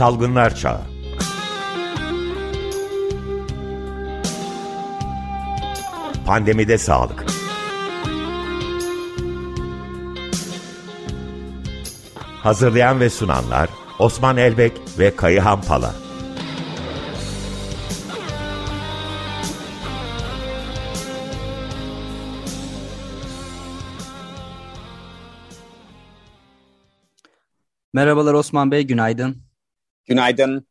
Salgınlar 0.00 0.54
Çağı. 0.54 0.80
Pandemide 6.26 6.78
Sağlık. 6.78 7.24
Hazırlayan 12.42 13.00
ve 13.00 13.10
sunanlar 13.10 13.68
Osman 13.98 14.36
Elbek 14.36 14.72
ve 14.98 15.16
Kayıhan 15.16 15.62
Pala. 15.62 15.94
Merhabalar 27.92 28.34
Osman 28.34 28.70
Bey, 28.70 28.86
günaydın. 28.86 29.49
Günaydın. 30.06 30.66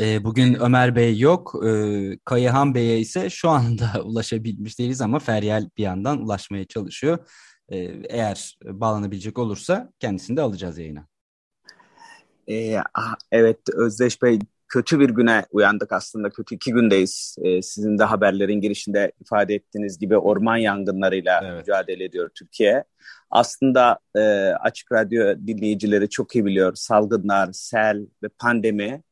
Ee, 0.00 0.24
bugün 0.24 0.54
Ömer 0.54 0.96
Bey 0.96 1.18
yok, 1.18 1.54
ee, 1.66 2.18
Kayıhan 2.24 2.74
Bey'e 2.74 2.98
ise 2.98 3.30
şu 3.30 3.50
anda 3.50 3.90
ulaşabilmiş 4.04 4.78
değiliz 4.78 5.00
ama 5.00 5.18
Feryal 5.18 5.68
bir 5.76 5.82
yandan 5.82 6.18
ulaşmaya 6.18 6.64
çalışıyor. 6.64 7.18
Ee, 7.68 7.76
eğer 8.08 8.58
bağlanabilecek 8.64 9.38
olursa 9.38 9.92
kendisini 10.00 10.36
de 10.36 10.42
alacağız 10.42 10.78
yayına. 10.78 11.06
Ee, 12.48 12.76
evet 13.32 13.58
Özdeş 13.74 14.22
Bey 14.22 14.38
kötü 14.68 15.00
bir 15.00 15.10
güne 15.10 15.44
uyandık 15.50 15.92
aslında. 15.92 16.30
Kötü 16.30 16.54
iki 16.54 16.72
gündeyiz. 16.72 17.36
Ee, 17.42 17.62
sizin 17.62 17.98
de 17.98 18.04
haberlerin 18.04 18.60
girişinde 18.60 19.12
ifade 19.20 19.54
ettiğiniz 19.54 19.98
gibi 19.98 20.16
orman 20.16 20.56
yangınlarıyla 20.56 21.40
evet. 21.44 21.60
mücadele 21.60 22.04
ediyor 22.04 22.30
Türkiye. 22.34 22.84
Aslında 23.30 23.98
e, 24.16 24.20
Açık 24.60 24.92
Radyo 24.92 25.36
dinleyicileri 25.46 26.08
çok 26.08 26.34
iyi 26.34 26.44
biliyor. 26.44 26.74
Salgınlar, 26.74 27.48
sel 27.52 28.06
ve 28.22 28.28
pandemi 28.38 29.02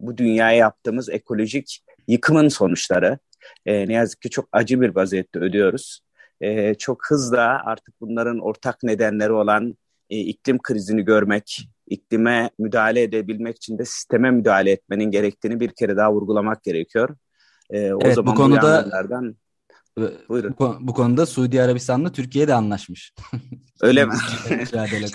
bu 0.00 0.18
dünyaya 0.18 0.56
yaptığımız 0.56 1.08
ekolojik 1.08 1.80
yıkımın 2.08 2.48
sonuçları. 2.48 3.18
E, 3.66 3.88
ne 3.88 3.92
yazık 3.92 4.22
ki 4.22 4.30
çok 4.30 4.48
acı 4.52 4.80
bir 4.80 4.96
vaziyette 4.96 5.38
ödüyoruz. 5.38 6.00
E, 6.40 6.74
çok 6.74 7.10
hızlı 7.10 7.40
artık 7.40 8.00
bunların 8.00 8.38
ortak 8.38 8.82
nedenleri 8.82 9.32
olan 9.32 9.76
e, 10.10 10.18
iklim 10.18 10.58
krizini 10.62 11.04
görmek, 11.04 11.68
iklime 11.86 12.50
müdahale 12.58 13.02
edebilmek 13.02 13.56
için 13.56 13.78
de 13.78 13.84
sisteme 13.84 14.30
müdahale 14.30 14.70
etmenin 14.70 15.10
gerektiğini 15.10 15.60
bir 15.60 15.70
kere 15.70 15.96
daha 15.96 16.12
vurgulamak 16.12 16.62
gerekiyor. 16.62 17.16
E, 17.70 17.92
o 17.92 17.98
evet, 18.02 18.14
zaman 18.14 18.32
bu 18.32 18.38
konuda 18.38 18.90
Buyurun. 20.28 20.56
Bu, 20.58 20.76
bu 20.80 20.94
konuda 20.94 21.26
Suudi 21.26 21.62
Arabistan'la 21.62 22.12
Türkiye 22.12 22.48
de 22.48 22.54
anlaşmış. 22.54 23.14
Öyle 23.80 24.04
mi? 24.06 24.12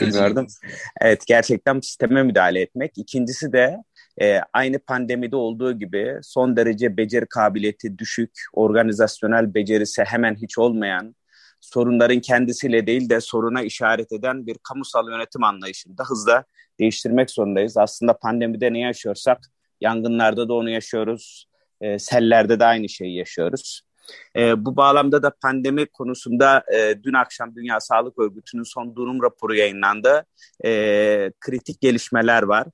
Bilmiyordum. 0.01 0.47
Evet 1.01 1.23
gerçekten 1.27 1.79
sisteme 1.79 2.23
müdahale 2.23 2.61
etmek. 2.61 2.91
İkincisi 2.97 3.53
de 3.53 3.77
e, 4.21 4.39
aynı 4.53 4.79
pandemide 4.79 5.35
olduğu 5.35 5.79
gibi 5.79 6.19
son 6.21 6.55
derece 6.55 6.97
beceri 6.97 7.25
kabiliyeti 7.25 7.97
düşük, 7.97 8.31
organizasyonel 8.53 9.53
becerisi 9.53 10.03
hemen 10.03 10.35
hiç 10.35 10.57
olmayan, 10.57 11.15
sorunların 11.61 12.19
kendisiyle 12.19 12.87
değil 12.87 13.09
de 13.09 13.21
soruna 13.21 13.61
işaret 13.61 14.11
eden 14.11 14.47
bir 14.47 14.57
kamusal 14.63 15.09
yönetim 15.09 15.43
anlayışını 15.43 15.97
da 15.97 16.03
hızla 16.03 16.43
değiştirmek 16.79 17.31
zorundayız. 17.31 17.77
Aslında 17.77 18.13
pandemide 18.17 18.73
ne 18.73 18.79
yaşıyorsak 18.79 19.39
yangınlarda 19.81 20.49
da 20.49 20.53
onu 20.53 20.69
yaşıyoruz, 20.69 21.45
e, 21.81 21.99
sellerde 21.99 22.59
de 22.59 22.65
aynı 22.65 22.89
şeyi 22.89 23.15
yaşıyoruz. 23.15 23.81
E, 24.35 24.65
bu 24.65 24.75
bağlamda 24.75 25.23
da 25.23 25.31
pandemi 25.41 25.85
konusunda 25.85 26.63
e, 26.73 27.03
dün 27.03 27.13
akşam 27.13 27.55
Dünya 27.55 27.79
Sağlık 27.79 28.19
Örgütü'nün 28.19 28.63
son 28.63 28.95
durum 28.95 29.23
raporu 29.23 29.55
yayınlandı. 29.55 30.25
E, 30.65 31.31
kritik 31.39 31.81
gelişmeler 31.81 32.43
var. 32.43 32.67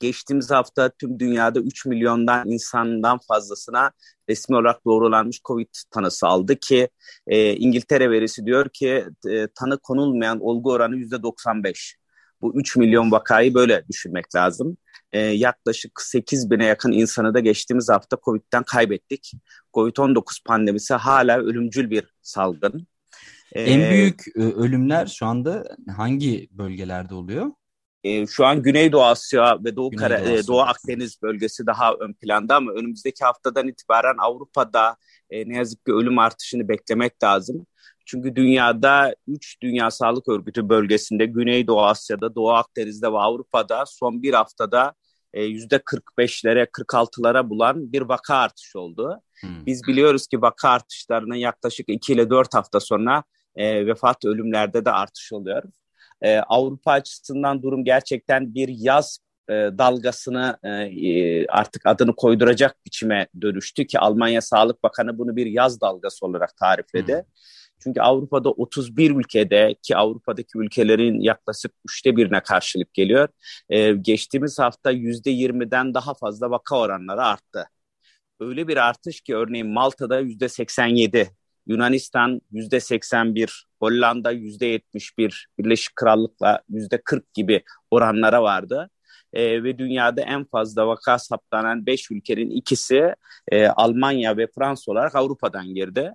Geçtiğimiz 0.00 0.50
hafta 0.50 0.90
tüm 0.90 1.18
dünyada 1.18 1.60
3 1.60 1.86
milyondan 1.86 2.50
insandan 2.50 3.18
fazlasına 3.28 3.92
resmi 4.28 4.56
olarak 4.56 4.84
doğrulanmış 4.84 5.40
COVID 5.42 5.68
tanısı 5.90 6.26
aldı 6.26 6.56
ki 6.56 6.88
e, 7.26 7.56
İngiltere 7.56 8.10
verisi 8.10 8.46
diyor 8.46 8.68
ki 8.68 9.04
e, 9.28 9.48
tanı 9.54 9.78
konulmayan 9.78 10.40
olgu 10.40 10.72
oranı 10.72 10.96
%95. 10.96 11.94
Bu 12.40 12.60
3 12.60 12.76
milyon 12.76 13.10
vakayı 13.10 13.54
böyle 13.54 13.84
düşünmek 13.88 14.34
lazım. 14.34 14.76
Ee, 15.12 15.20
yaklaşık 15.20 16.00
8 16.00 16.50
bine 16.50 16.64
yakın 16.64 16.92
insanı 16.92 17.34
da 17.34 17.40
geçtiğimiz 17.40 17.88
hafta 17.88 18.18
COVID'den 18.24 18.62
kaybettik. 18.62 19.32
COVID-19 19.74 20.44
pandemisi 20.44 20.94
hala 20.94 21.38
ölümcül 21.38 21.90
bir 21.90 22.04
salgın. 22.22 22.86
Ee, 23.52 23.62
en 23.62 23.90
büyük 23.90 24.24
e, 24.36 24.40
ölümler 24.40 25.06
şu 25.06 25.26
anda 25.26 25.76
hangi 25.96 26.48
bölgelerde 26.50 27.14
oluyor? 27.14 27.50
E, 28.04 28.26
şu 28.26 28.46
an 28.46 28.62
Güneydoğu 28.62 29.02
Asya 29.02 29.58
ve 29.64 29.76
Doğu, 29.76 29.90
Kara, 29.90 30.18
e, 30.18 30.46
Doğu 30.46 30.60
Akdeniz 30.60 31.22
bölgesi 31.22 31.66
daha 31.66 31.94
ön 31.94 32.12
planda 32.12 32.56
ama 32.56 32.72
önümüzdeki 32.72 33.24
haftadan 33.24 33.68
itibaren 33.68 34.16
Avrupa'da 34.18 34.96
e, 35.30 35.48
ne 35.48 35.56
yazık 35.56 35.86
ki 35.86 35.92
ölüm 35.92 36.18
artışını 36.18 36.68
beklemek 36.68 37.22
lazım. 37.22 37.66
Çünkü 38.06 38.36
dünyada 38.36 39.14
3 39.26 39.62
Dünya 39.62 39.90
Sağlık 39.90 40.28
Örgütü 40.28 40.68
bölgesinde 40.68 41.26
Güneydoğu 41.26 41.84
Asya'da, 41.84 42.34
Doğu 42.34 42.50
Akdeniz'de 42.50 43.12
ve 43.12 43.18
Avrupa'da 43.18 43.84
son 43.86 44.22
bir 44.22 44.34
haftada 44.34 44.94
yüzde 45.34 45.76
45'lere 45.76 46.66
46'lara 46.66 47.50
bulan 47.50 47.92
bir 47.92 48.02
vaka 48.02 48.36
artışı 48.36 48.80
oldu. 48.80 49.20
Hmm. 49.40 49.66
Biz 49.66 49.82
biliyoruz 49.88 50.26
ki 50.26 50.42
vaka 50.42 50.68
artışlarının 50.68 51.34
yaklaşık 51.34 51.88
2 51.88 52.12
ile 52.12 52.30
4 52.30 52.54
hafta 52.54 52.80
sonra 52.80 53.24
e, 53.56 53.86
vefat 53.86 54.24
ölümlerde 54.24 54.84
de 54.84 54.90
artış 54.90 55.32
oluyor. 55.32 55.62
E, 56.24 56.38
Avrupa 56.38 56.92
açısından 56.92 57.62
durum 57.62 57.84
gerçekten 57.84 58.54
bir 58.54 58.68
yaz 58.68 59.18
e, 59.48 59.52
dalgasını 59.52 60.58
e, 60.62 60.68
e, 60.70 61.46
artık 61.46 61.86
adını 61.86 62.16
koyduracak 62.16 62.76
biçime 62.86 63.26
dönüştü 63.40 63.86
ki 63.86 63.98
Almanya 63.98 64.40
Sağlık 64.40 64.82
Bakanı 64.82 65.18
bunu 65.18 65.36
bir 65.36 65.46
yaz 65.46 65.80
dalgası 65.80 66.26
olarak 66.26 66.56
tarifledi. 66.56 67.14
Hmm. 67.14 67.22
Çünkü 67.78 68.00
Avrupa'da 68.00 68.50
31 68.50 69.10
ülkede 69.10 69.74
ki 69.82 69.96
Avrupa'daki 69.96 70.58
ülkelerin 70.58 71.20
yaklaşık 71.20 71.72
üçte 71.88 72.16
birine 72.16 72.40
karşılık 72.40 72.94
geliyor. 72.94 73.28
Ee, 73.68 73.92
geçtiğimiz 73.92 74.58
hafta 74.58 74.90
yüzde 74.90 75.30
20'den 75.30 75.94
daha 75.94 76.14
fazla 76.14 76.50
vaka 76.50 76.78
oranları 76.78 77.22
arttı. 77.22 77.64
Öyle 78.40 78.68
bir 78.68 78.76
artış 78.76 79.20
ki 79.20 79.36
örneğin 79.36 79.66
Malta'da 79.66 80.20
yüzde 80.20 80.48
87, 80.48 81.30
Yunanistan 81.66 82.40
yüzde 82.52 82.80
81, 82.80 83.66
Hollanda 83.80 84.30
yüzde 84.30 84.66
71, 84.66 85.48
Birleşik 85.58 85.96
Krallık'la 85.96 86.62
yüzde 86.68 87.00
40 87.04 87.34
gibi 87.34 87.62
oranlara 87.90 88.42
vardı. 88.42 88.90
E, 89.32 89.64
ve 89.64 89.78
dünyada 89.78 90.20
en 90.20 90.44
fazla 90.44 90.86
vaka 90.86 91.18
saptanan 91.18 91.86
5 91.86 92.10
ülkenin 92.10 92.50
ikisi 92.50 93.14
e, 93.52 93.66
Almanya 93.66 94.36
ve 94.36 94.48
Fransa 94.54 94.92
olarak 94.92 95.14
Avrupa'dan 95.14 95.66
girdi. 95.74 96.12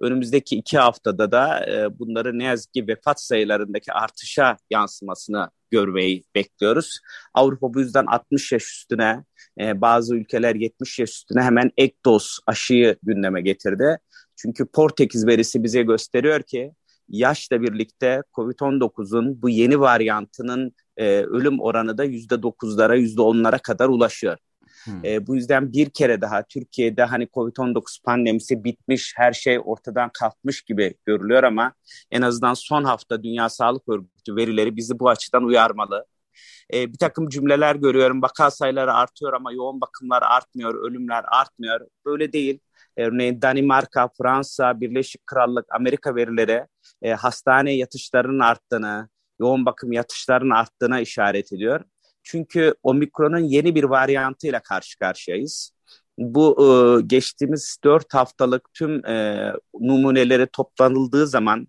Önümüzdeki 0.00 0.56
iki 0.56 0.78
haftada 0.78 1.32
da 1.32 1.66
e, 1.66 1.98
bunları 1.98 2.38
ne 2.38 2.44
yazık 2.44 2.72
ki 2.72 2.88
vefat 2.88 3.20
sayılarındaki 3.20 3.92
artışa 3.92 4.56
yansımasını 4.70 5.50
görmeyi 5.70 6.24
bekliyoruz. 6.34 7.00
Avrupa 7.34 7.74
bu 7.74 7.80
yüzden 7.80 8.06
60 8.06 8.52
yaş 8.52 8.62
üstüne, 8.62 9.24
e, 9.60 9.80
bazı 9.80 10.16
ülkeler 10.16 10.54
70 10.54 10.98
yaş 10.98 11.10
üstüne 11.10 11.42
hemen 11.42 11.70
ek 11.76 11.96
doz 12.04 12.38
aşıyı 12.46 12.96
gündeme 13.02 13.40
getirdi. 13.40 13.98
Çünkü 14.42 14.66
Portekiz 14.66 15.26
verisi 15.26 15.62
bize 15.62 15.82
gösteriyor 15.82 16.42
ki 16.42 16.72
yaşla 17.08 17.62
birlikte 17.62 18.22
COVID-19'un 18.34 19.42
bu 19.42 19.48
yeni 19.48 19.80
varyantının 19.80 20.72
e, 20.96 21.22
ölüm 21.22 21.60
oranı 21.60 21.98
da 21.98 22.04
%9'lara, 22.04 22.96
%10'lara 22.96 23.62
kadar 23.62 23.88
ulaşıyor. 23.88 24.38
Hmm. 24.84 25.04
E, 25.04 25.26
bu 25.26 25.36
yüzden 25.36 25.72
bir 25.72 25.90
kere 25.90 26.20
daha 26.20 26.42
Türkiye'de 26.42 27.04
hani 27.04 27.24
Covid-19 27.24 28.02
pandemisi 28.04 28.64
bitmiş, 28.64 29.12
her 29.16 29.32
şey 29.32 29.60
ortadan 29.64 30.10
kalkmış 30.12 30.62
gibi 30.62 30.94
görülüyor 31.06 31.42
ama 31.42 31.72
en 32.10 32.22
azından 32.22 32.54
son 32.54 32.84
hafta 32.84 33.22
Dünya 33.22 33.48
Sağlık 33.48 33.88
Örgütü 33.88 34.36
verileri 34.36 34.76
bizi 34.76 34.98
bu 34.98 35.08
açıdan 35.08 35.44
uyarmalı. 35.44 36.06
E, 36.74 36.92
bir 36.92 36.98
takım 36.98 37.28
cümleler 37.28 37.76
görüyorum, 37.76 38.22
vaka 38.22 38.50
sayıları 38.50 38.94
artıyor 38.94 39.32
ama 39.32 39.52
yoğun 39.52 39.80
bakımlar 39.80 40.22
artmıyor, 40.22 40.74
ölümler 40.74 41.24
artmıyor. 41.28 41.80
Böyle 42.06 42.32
değil. 42.32 42.58
Örneğin 42.96 43.42
Danimarka, 43.42 44.08
Fransa, 44.18 44.80
Birleşik 44.80 45.26
Krallık, 45.26 45.66
Amerika 45.74 46.14
verileri 46.14 46.66
e, 47.02 47.12
hastane 47.12 47.72
yatışlarının 47.72 48.38
arttığını, 48.38 49.08
yoğun 49.40 49.66
bakım 49.66 49.92
yatışlarının 49.92 50.50
arttığına 50.50 51.00
işaret 51.00 51.52
ediyor. 51.52 51.80
Çünkü 52.22 52.74
omikronun 52.82 53.38
yeni 53.38 53.74
bir 53.74 53.84
varyantıyla 53.84 54.60
karşı 54.60 54.98
karşıyayız. 54.98 55.72
Bu 56.18 56.56
e, 56.60 57.02
geçtiğimiz 57.06 57.78
dört 57.84 58.14
haftalık 58.14 58.74
tüm 58.74 59.06
e, 59.06 59.52
numuneleri 59.80 60.46
toplanıldığı 60.46 61.26
zaman 61.26 61.68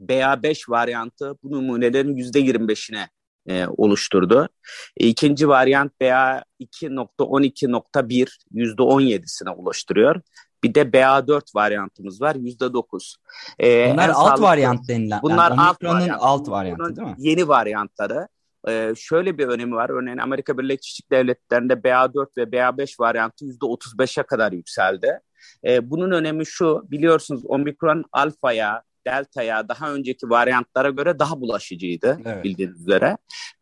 BA5 0.00 0.70
varyantı 0.70 1.36
bu 1.42 1.52
numunelerin 1.52 2.16
yüzde 2.16 2.40
25'ine 2.40 3.08
e, 3.48 3.66
oluşturdu. 3.66 4.48
E, 4.96 5.06
ikinci 5.06 5.48
varyant 5.48 5.92
BA2.12.1 6.00 8.38
yüzde 8.52 8.82
17'sine 8.82 9.50
ulaştırıyor. 9.50 10.20
Bir 10.64 10.74
de 10.74 10.82
BA4 10.82 11.54
varyantımız 11.54 12.20
var 12.20 12.34
yüzde 12.34 12.72
9. 12.72 13.16
E, 13.60 13.90
bunlar 13.92 14.08
alt 14.08 14.16
sağlıklı, 14.16 14.42
varyant 14.42 14.88
denilen. 14.88 15.22
Bunlar 15.22 15.50
yani 15.50 15.60
alt, 15.60 15.84
varyant. 15.84 16.18
alt 16.20 16.48
varyantı 16.48 16.96
değil 16.96 17.08
mi? 17.08 17.14
Yeni 17.18 17.48
varyantları. 17.48 18.28
e, 18.68 18.94
şöyle 18.96 19.38
bir 19.38 19.46
önemi 19.46 19.74
var. 19.74 19.90
Örneğin 19.90 20.18
Amerika 20.18 20.58
Birleşik 20.58 21.10
Devletleri'nde 21.10 21.72
BA4 21.72 22.26
ve 22.36 22.42
BA5 22.42 23.00
varyantı 23.00 23.44
%35'e 23.44 24.22
kadar 24.22 24.52
yükseldi. 24.52 25.20
E, 25.64 25.90
bunun 25.90 26.10
önemi 26.10 26.46
şu, 26.46 26.82
biliyorsunuz 26.90 27.42
omikron 27.44 28.04
alfaya, 28.12 28.82
delta'ya 29.06 29.68
daha 29.68 29.92
önceki 29.92 30.30
varyantlara 30.30 30.90
göre 30.90 31.18
daha 31.18 31.40
bulaşıcıydı 31.40 32.18
evet. 32.24 32.44
bildiğiniz 32.44 32.80
üzere. 32.80 33.16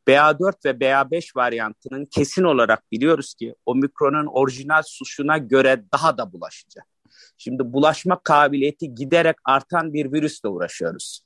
BA4 0.08 0.64
ve 0.64 0.70
BA5 0.70 1.36
varyantının 1.36 2.04
kesin 2.04 2.42
olarak 2.42 2.92
biliyoruz 2.92 3.34
ki 3.34 3.54
omikronun 3.66 4.26
orijinal 4.26 4.82
suşuna 4.86 5.38
göre 5.38 5.84
daha 5.92 6.18
da 6.18 6.32
bulaşıcı. 6.32 6.80
Şimdi 7.38 7.72
bulaşma 7.72 8.20
kabiliyeti 8.22 8.94
giderek 8.94 9.36
artan 9.44 9.92
bir 9.92 10.12
virüsle 10.12 10.48
uğraşıyoruz. 10.48 11.20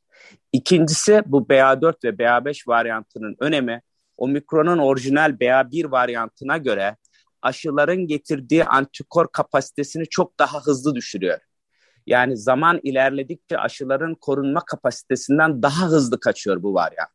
İkincisi 0.53 1.23
bu 1.27 1.47
BA4 1.47 2.05
ve 2.05 2.09
BA5 2.09 2.69
varyantının 2.69 3.37
önemi 3.41 3.83
omikronun 4.17 4.79
orijinal 4.79 5.31
BA1 5.31 5.91
varyantına 5.91 6.57
göre 6.57 6.97
aşıların 7.43 8.07
getirdiği 8.07 8.65
antikor 8.65 9.29
kapasitesini 9.33 10.05
çok 10.11 10.39
daha 10.39 10.61
hızlı 10.61 10.95
düşürüyor. 10.95 11.39
Yani 12.07 12.37
zaman 12.37 12.81
ilerledikçe 12.83 13.59
aşıların 13.59 14.15
korunma 14.15 14.61
kapasitesinden 14.61 15.63
daha 15.63 15.87
hızlı 15.87 16.21
kaçıyor 16.21 16.63
bu 16.63 16.75
varyant. 16.75 17.11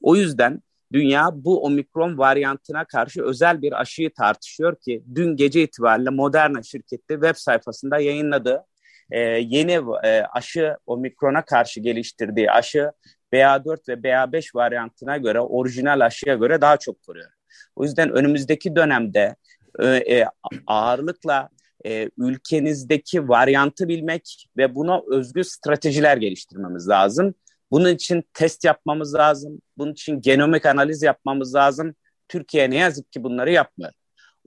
O 0.00 0.16
yüzden 0.16 0.62
dünya 0.92 1.30
bu 1.34 1.64
omikron 1.64 2.18
varyantına 2.18 2.84
karşı 2.84 3.22
özel 3.22 3.62
bir 3.62 3.80
aşıyı 3.80 4.14
tartışıyor 4.14 4.76
ki 4.76 5.04
dün 5.14 5.36
gece 5.36 5.62
itibariyle 5.62 6.10
Moderna 6.10 6.62
şirketi 6.62 7.08
web 7.08 7.34
sayfasında 7.36 7.98
yayınladı. 7.98 8.64
Ee, 9.10 9.20
yeni 9.20 9.80
e, 10.04 10.22
aşı 10.32 10.76
omikrona 10.86 11.44
karşı 11.44 11.80
geliştirdiği 11.80 12.50
aşı 12.50 12.92
BA4 13.32 13.88
ve 13.88 13.92
BA5 13.92 14.54
varyantına 14.54 15.16
göre 15.16 15.40
orijinal 15.40 16.00
aşıya 16.00 16.34
göre 16.34 16.60
daha 16.60 16.76
çok 16.76 17.02
koruyor. 17.02 17.30
O 17.76 17.84
yüzden 17.84 18.10
önümüzdeki 18.10 18.76
dönemde 18.76 19.36
e, 19.78 19.86
e, 19.86 20.26
ağırlıkla 20.66 21.48
e, 21.86 22.10
ülkenizdeki 22.18 23.28
varyantı 23.28 23.88
bilmek 23.88 24.48
ve 24.56 24.74
buna 24.74 25.00
özgü 25.10 25.44
stratejiler 25.44 26.16
geliştirmemiz 26.16 26.88
lazım. 26.88 27.34
Bunun 27.70 27.94
için 27.94 28.24
test 28.34 28.64
yapmamız 28.64 29.14
lazım. 29.14 29.60
Bunun 29.78 29.92
için 29.92 30.20
genomik 30.20 30.66
analiz 30.66 31.02
yapmamız 31.02 31.54
lazım. 31.54 31.94
Türkiye 32.28 32.70
ne 32.70 32.76
yazık 32.76 33.12
ki 33.12 33.22
bunları 33.22 33.52
yapmıyor. 33.52 33.92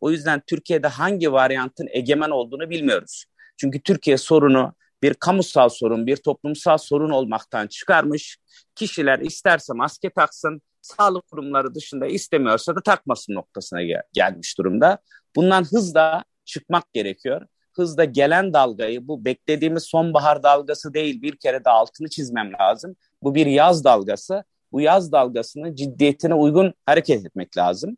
O 0.01 0.11
yüzden 0.11 0.41
Türkiye'de 0.47 0.87
hangi 0.87 1.31
varyantın 1.31 1.87
egemen 1.91 2.29
olduğunu 2.29 2.69
bilmiyoruz. 2.69 3.25
Çünkü 3.57 3.81
Türkiye 3.81 4.17
sorunu 4.17 4.73
bir 5.03 5.13
kamusal 5.13 5.69
sorun, 5.69 6.07
bir 6.07 6.17
toplumsal 6.17 6.77
sorun 6.77 7.09
olmaktan 7.09 7.67
çıkarmış. 7.67 8.37
Kişiler 8.75 9.19
isterse 9.19 9.73
maske 9.73 10.09
taksın, 10.09 10.61
sağlık 10.81 11.27
kurumları 11.27 11.75
dışında 11.75 12.07
istemiyorsa 12.07 12.75
da 12.75 12.81
takmasın 12.81 13.33
noktasına 13.33 13.83
gel- 13.83 14.03
gelmiş 14.13 14.57
durumda. 14.57 14.97
Bundan 15.35 15.63
hızla 15.63 16.23
çıkmak 16.49 16.93
gerekiyor. 16.93 17.41
Hızla 17.75 18.03
gelen 18.05 18.53
dalgayı 18.53 19.07
bu 19.07 19.25
beklediğimiz 19.25 19.83
sonbahar 19.83 20.43
dalgası 20.43 20.93
değil 20.93 21.21
bir 21.21 21.35
kere 21.35 21.65
de 21.65 21.69
altını 21.69 22.09
çizmem 22.09 22.51
lazım. 22.53 22.95
Bu 23.23 23.35
bir 23.35 23.45
yaz 23.45 23.83
dalgası. 23.83 24.43
Bu 24.71 24.81
yaz 24.81 25.11
dalgasının 25.11 25.75
ciddiyetine 25.75 26.33
uygun 26.33 26.73
hareket 26.85 27.25
etmek 27.25 27.57
lazım. 27.57 27.97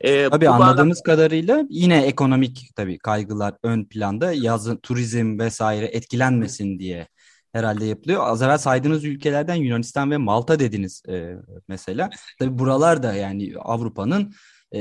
Ee, 0.00 0.28
tabii 0.30 0.48
anladığımız 0.48 0.98
bağlam- 0.98 1.04
kadarıyla 1.04 1.62
yine 1.70 2.02
ekonomik 2.06 2.70
tabii 2.76 2.98
kaygılar 2.98 3.54
ön 3.62 3.84
planda 3.84 4.32
yazın 4.32 4.76
turizm 4.76 5.38
vesaire 5.38 5.86
etkilenmesin 5.86 6.78
diye 6.78 7.06
herhalde 7.52 7.84
yapılıyor. 7.84 8.20
Az 8.24 8.42
evvel 8.42 8.58
saydığınız 8.58 9.04
ülkelerden 9.04 9.54
Yunanistan 9.54 10.10
ve 10.10 10.16
Malta 10.16 10.58
dediniz 10.58 11.02
e, 11.08 11.36
mesela. 11.68 12.10
Tabii 12.38 12.58
buralar 12.58 13.02
da 13.02 13.14
yani 13.14 13.52
Avrupa'nın 13.58 14.32
e, 14.74 14.80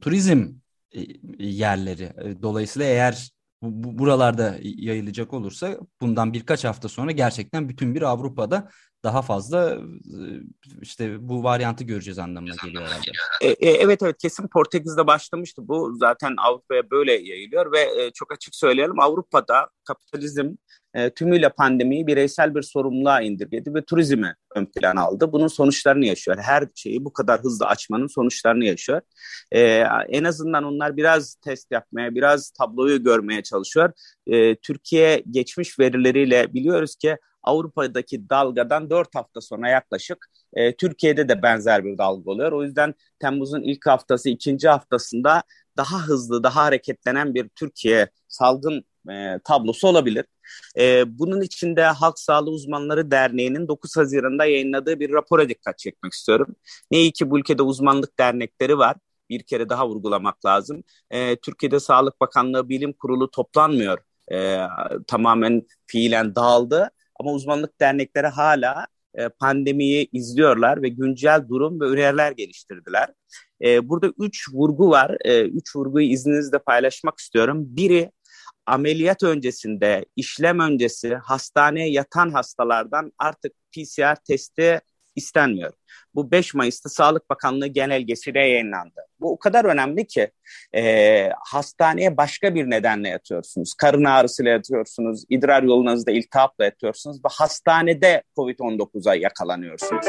turizm 0.00 0.52
yerleri. 1.38 2.02
E, 2.04 2.42
dolayısıyla 2.42 2.88
eğer 2.88 3.30
bu, 3.62 3.98
buralarda 3.98 4.56
yayılacak 4.62 5.32
olursa 5.32 5.78
bundan 6.00 6.32
birkaç 6.32 6.64
hafta 6.64 6.88
sonra 6.88 7.10
gerçekten 7.10 7.68
bütün 7.68 7.94
bir 7.94 8.02
Avrupa'da 8.02 8.68
daha 9.04 9.22
fazla 9.22 9.78
işte 10.82 11.28
bu 11.28 11.44
varyantı 11.44 11.84
göreceğiz 11.84 12.18
anlamına 12.18 12.54
geliyor 12.64 12.82
herhalde. 12.82 13.10
E, 13.40 13.48
e, 13.48 13.70
evet 13.70 14.02
evet 14.02 14.18
kesin 14.18 14.48
Portekiz'de 14.48 15.06
başlamıştı. 15.06 15.68
Bu 15.68 15.96
zaten 15.96 16.34
Avrupa'ya 16.38 16.90
böyle 16.90 17.12
yayılıyor 17.12 17.72
ve 17.72 17.80
e, 17.80 18.10
çok 18.10 18.32
açık 18.32 18.54
söyleyelim 18.54 19.00
Avrupa'da 19.00 19.68
kapitalizm 19.84 20.54
e, 20.94 21.10
tümüyle 21.10 21.48
pandemiyi 21.48 22.06
bireysel 22.06 22.54
bir 22.54 22.62
sorumluluğa 22.62 23.20
indirgedi 23.20 23.74
ve 23.74 23.84
turizmi 23.84 24.34
ön 24.54 24.66
plana 24.66 25.00
aldı. 25.00 25.32
Bunun 25.32 25.48
sonuçlarını 25.48 26.06
yaşıyor. 26.06 26.36
Her 26.40 26.64
şeyi 26.74 27.04
bu 27.04 27.12
kadar 27.12 27.40
hızlı 27.40 27.66
açmanın 27.66 28.06
sonuçlarını 28.06 28.64
yaşıyor. 28.64 29.00
E, 29.52 29.60
en 30.08 30.24
azından 30.24 30.64
onlar 30.64 30.96
biraz 30.96 31.34
test 31.34 31.70
yapmaya, 31.70 32.14
biraz 32.14 32.50
tabloyu 32.50 33.04
görmeye 33.04 33.42
çalışıyor. 33.42 33.92
E, 34.26 34.56
Türkiye 34.56 35.22
geçmiş 35.30 35.78
verileriyle 35.78 36.54
biliyoruz 36.54 36.96
ki 36.96 37.16
Avrupa'daki 37.44 38.30
dalgadan 38.30 38.90
4 38.90 39.14
hafta 39.14 39.40
sonra 39.40 39.68
yaklaşık 39.68 40.26
e, 40.52 40.76
Türkiye'de 40.76 41.28
de 41.28 41.42
benzer 41.42 41.84
bir 41.84 41.98
dalga 41.98 42.30
oluyor. 42.30 42.52
O 42.52 42.62
yüzden 42.64 42.94
Temmuz'un 43.18 43.62
ilk 43.62 43.86
haftası, 43.86 44.28
ikinci 44.30 44.68
haftasında 44.68 45.42
daha 45.76 45.98
hızlı, 46.02 46.42
daha 46.42 46.64
hareketlenen 46.64 47.34
bir 47.34 47.48
Türkiye 47.48 48.08
salgın 48.28 48.84
e, 49.10 49.38
tablosu 49.44 49.88
olabilir. 49.88 50.24
E, 50.78 51.04
bunun 51.18 51.40
içinde 51.40 51.82
Halk 51.82 52.18
Sağlığı 52.18 52.50
Uzmanları 52.50 53.10
Derneği'nin 53.10 53.68
9 53.68 53.96
Haziran'da 53.96 54.44
yayınladığı 54.44 55.00
bir 55.00 55.12
rapora 55.12 55.48
dikkat 55.48 55.78
çekmek 55.78 56.12
istiyorum. 56.12 56.56
Ne 56.90 56.98
iyi 56.98 57.12
ki 57.12 57.30
bu 57.30 57.38
ülkede 57.38 57.62
uzmanlık 57.62 58.18
dernekleri 58.18 58.78
var. 58.78 58.96
Bir 59.30 59.42
kere 59.42 59.68
daha 59.68 59.88
vurgulamak 59.88 60.46
lazım. 60.46 60.84
E, 61.10 61.36
Türkiye'de 61.36 61.80
Sağlık 61.80 62.20
Bakanlığı 62.20 62.68
Bilim 62.68 62.92
Kurulu 62.92 63.30
toplanmıyor. 63.30 63.98
E, 64.32 64.58
tamamen 65.06 65.62
fiilen 65.86 66.34
dağıldı. 66.34 66.90
Ama 67.20 67.32
uzmanlık 67.32 67.80
dernekleri 67.80 68.26
hala 68.26 68.86
e, 69.14 69.28
pandemiyi 69.28 70.08
izliyorlar 70.12 70.82
ve 70.82 70.88
güncel 70.88 71.44
durum 71.48 71.80
ve 71.80 71.84
öneriler 71.84 72.32
geliştirdiler. 72.32 73.08
E, 73.64 73.88
burada 73.88 74.12
üç 74.18 74.48
vurgu 74.52 74.90
var. 74.90 75.16
E, 75.24 75.42
üç 75.42 75.76
vurguyu 75.76 76.06
izninizle 76.06 76.58
paylaşmak 76.58 77.18
istiyorum. 77.18 77.64
Biri 77.66 78.10
ameliyat 78.66 79.22
öncesinde, 79.22 80.04
işlem 80.16 80.60
öncesi 80.60 81.14
hastaneye 81.14 81.90
yatan 81.90 82.30
hastalardan 82.30 83.12
artık 83.18 83.52
PCR 83.72 84.16
testi 84.28 84.80
istenmiyor. 85.16 85.72
Bu 86.14 86.30
5 86.30 86.54
Mayıs'ta 86.54 86.88
Sağlık 86.88 87.30
Bakanlığı 87.30 87.66
genelgesiyle 87.66 88.40
yayınlandı. 88.40 89.00
Bu 89.20 89.32
o 89.32 89.38
kadar 89.38 89.64
önemli 89.64 90.06
ki 90.06 90.30
e, 90.76 91.30
hastaneye 91.44 92.16
başka 92.16 92.54
bir 92.54 92.70
nedenle 92.70 93.08
yatıyorsunuz. 93.08 93.74
Karın 93.74 94.04
ağrısıyla 94.04 94.52
yatıyorsunuz, 94.52 95.24
idrar 95.28 95.62
yolunuzda 95.62 96.10
iltihapla 96.10 96.64
yatıyorsunuz 96.64 97.16
ve 97.24 97.28
hastanede 97.32 98.22
COVID-19'a 98.36 99.14
yakalanıyorsunuz. 99.14 100.06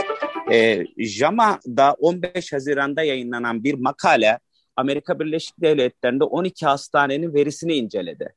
E, 0.51 0.83
JAMA'da 0.97 1.93
15 1.93 2.53
Haziran'da 2.53 3.03
yayınlanan 3.03 3.63
bir 3.63 3.73
makale 3.73 4.39
Amerika 4.75 5.19
Birleşik 5.19 5.61
Devletleri'nde 5.61 6.23
12 6.23 6.65
hastanenin 6.65 7.33
verisini 7.33 7.73
inceledi. 7.73 8.33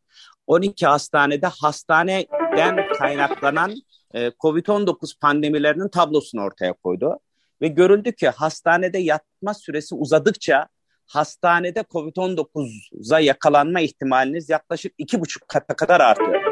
12 0.49 0.87
hastanede 0.87 1.47
hastaneden 1.47 2.93
kaynaklanan 2.99 3.75
e, 4.14 4.26
COVID-19 4.28 5.19
pandemilerinin 5.21 5.88
tablosunu 5.88 6.43
ortaya 6.43 6.73
koydu. 6.73 7.19
Ve 7.62 7.69
görüldü 7.69 8.12
ki 8.12 8.28
hastanede 8.28 8.99
yatma 8.99 9.55
süresi 9.55 9.95
uzadıkça 9.95 10.69
hastanede 11.07 11.81
COVID-19'a 11.81 13.21
yakalanma 13.21 13.81
ihtimaliniz 13.81 14.49
yaklaşık 14.49 14.95
iki 14.99 15.21
buçuk 15.21 15.49
kata 15.49 15.76
kadar 15.76 16.00
artıyor. 16.00 16.43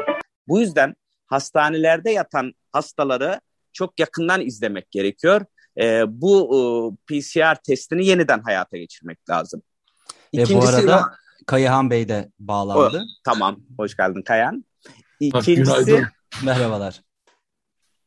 Bu 0.47 0.59
yüzden 0.59 0.95
hastanelerde 1.25 2.11
yatan 2.11 2.53
hastaları 2.71 3.41
çok 3.73 3.99
yakından 3.99 4.41
izlemek 4.41 4.91
gerekiyor. 4.91 5.41
E, 5.79 6.03
bu 6.07 6.33
e, 6.55 6.59
PCR 7.07 7.55
testini 7.55 8.05
yeniden 8.05 8.39
hayata 8.39 8.77
geçirmek 8.77 9.29
lazım. 9.29 9.61
İkincisi, 10.31 10.55
Ve 10.55 10.61
bu 10.61 10.67
arada 10.67 11.11
Kayahan 11.47 11.89
Bey 11.89 12.09
de 12.09 12.31
bağlandı. 12.39 12.97
O, 12.97 13.21
tamam, 13.23 13.59
hoş 13.77 13.97
geldin 13.97 14.21
Kayan. 14.21 14.65
İkincisi, 15.19 16.03
merhabalar. 16.43 17.01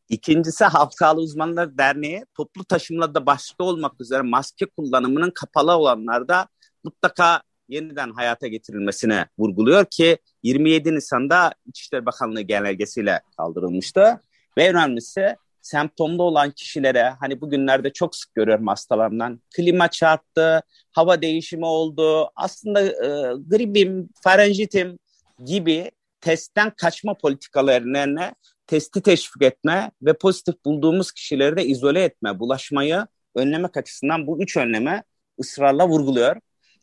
İkincisi 0.09 0.65
Halk 0.65 0.95
Sağlığı 0.95 1.21
Uzmanları 1.21 1.79
Derneği 1.79 2.25
toplu 2.37 2.65
taşımlarda 2.65 3.27
başta 3.27 3.65
olmak 3.65 4.01
üzere 4.01 4.23
maske 4.23 4.67
kullanımının 4.67 5.31
kapalı 5.35 5.73
olanlarda 5.73 6.49
mutlaka 6.85 7.43
yeniden 7.69 8.11
hayata 8.11 8.47
getirilmesine 8.47 9.27
vurguluyor 9.39 9.85
ki 9.85 10.19
27 10.43 10.95
Nisan'da 10.95 11.53
İçişleri 11.67 12.07
Bakanlığı 12.07 12.41
genelgesiyle 12.41 13.21
kaldırılmıştı. 13.37 14.21
Ve 14.59 14.71
önemlisi 14.71 15.37
semptomda 15.63 16.23
olan 16.23 16.51
kişilere 16.51 17.15
hani 17.21 17.41
bugünlerde 17.41 17.93
çok 17.93 18.17
sık 18.17 18.35
görüyorum 18.35 18.67
hastalarımdan 18.67 19.41
klima 19.57 19.89
çarptı, 19.89 20.63
hava 20.93 21.23
değişimi 21.23 21.67
oldu, 21.67 22.31
aslında 22.37 22.83
e, 22.83 23.35
gripim, 23.49 24.09
farenjitim 24.23 24.99
gibi 25.45 25.91
testten 26.21 26.71
kaçma 26.71 27.15
politikalarına 27.15 28.35
testi 28.67 29.03
teşvik 29.03 29.43
etme 29.43 29.91
ve 30.03 30.13
pozitif 30.13 30.65
bulduğumuz 30.65 31.13
kişileri 31.13 31.57
de 31.57 31.65
izole 31.65 32.03
etme, 32.03 32.39
bulaşmayı 32.39 33.07
önlemek 33.35 33.77
açısından 33.77 34.27
bu 34.27 34.43
üç 34.43 34.57
önleme 34.57 35.03
ısrarla 35.41 35.89
vurguluyor. 35.89 36.37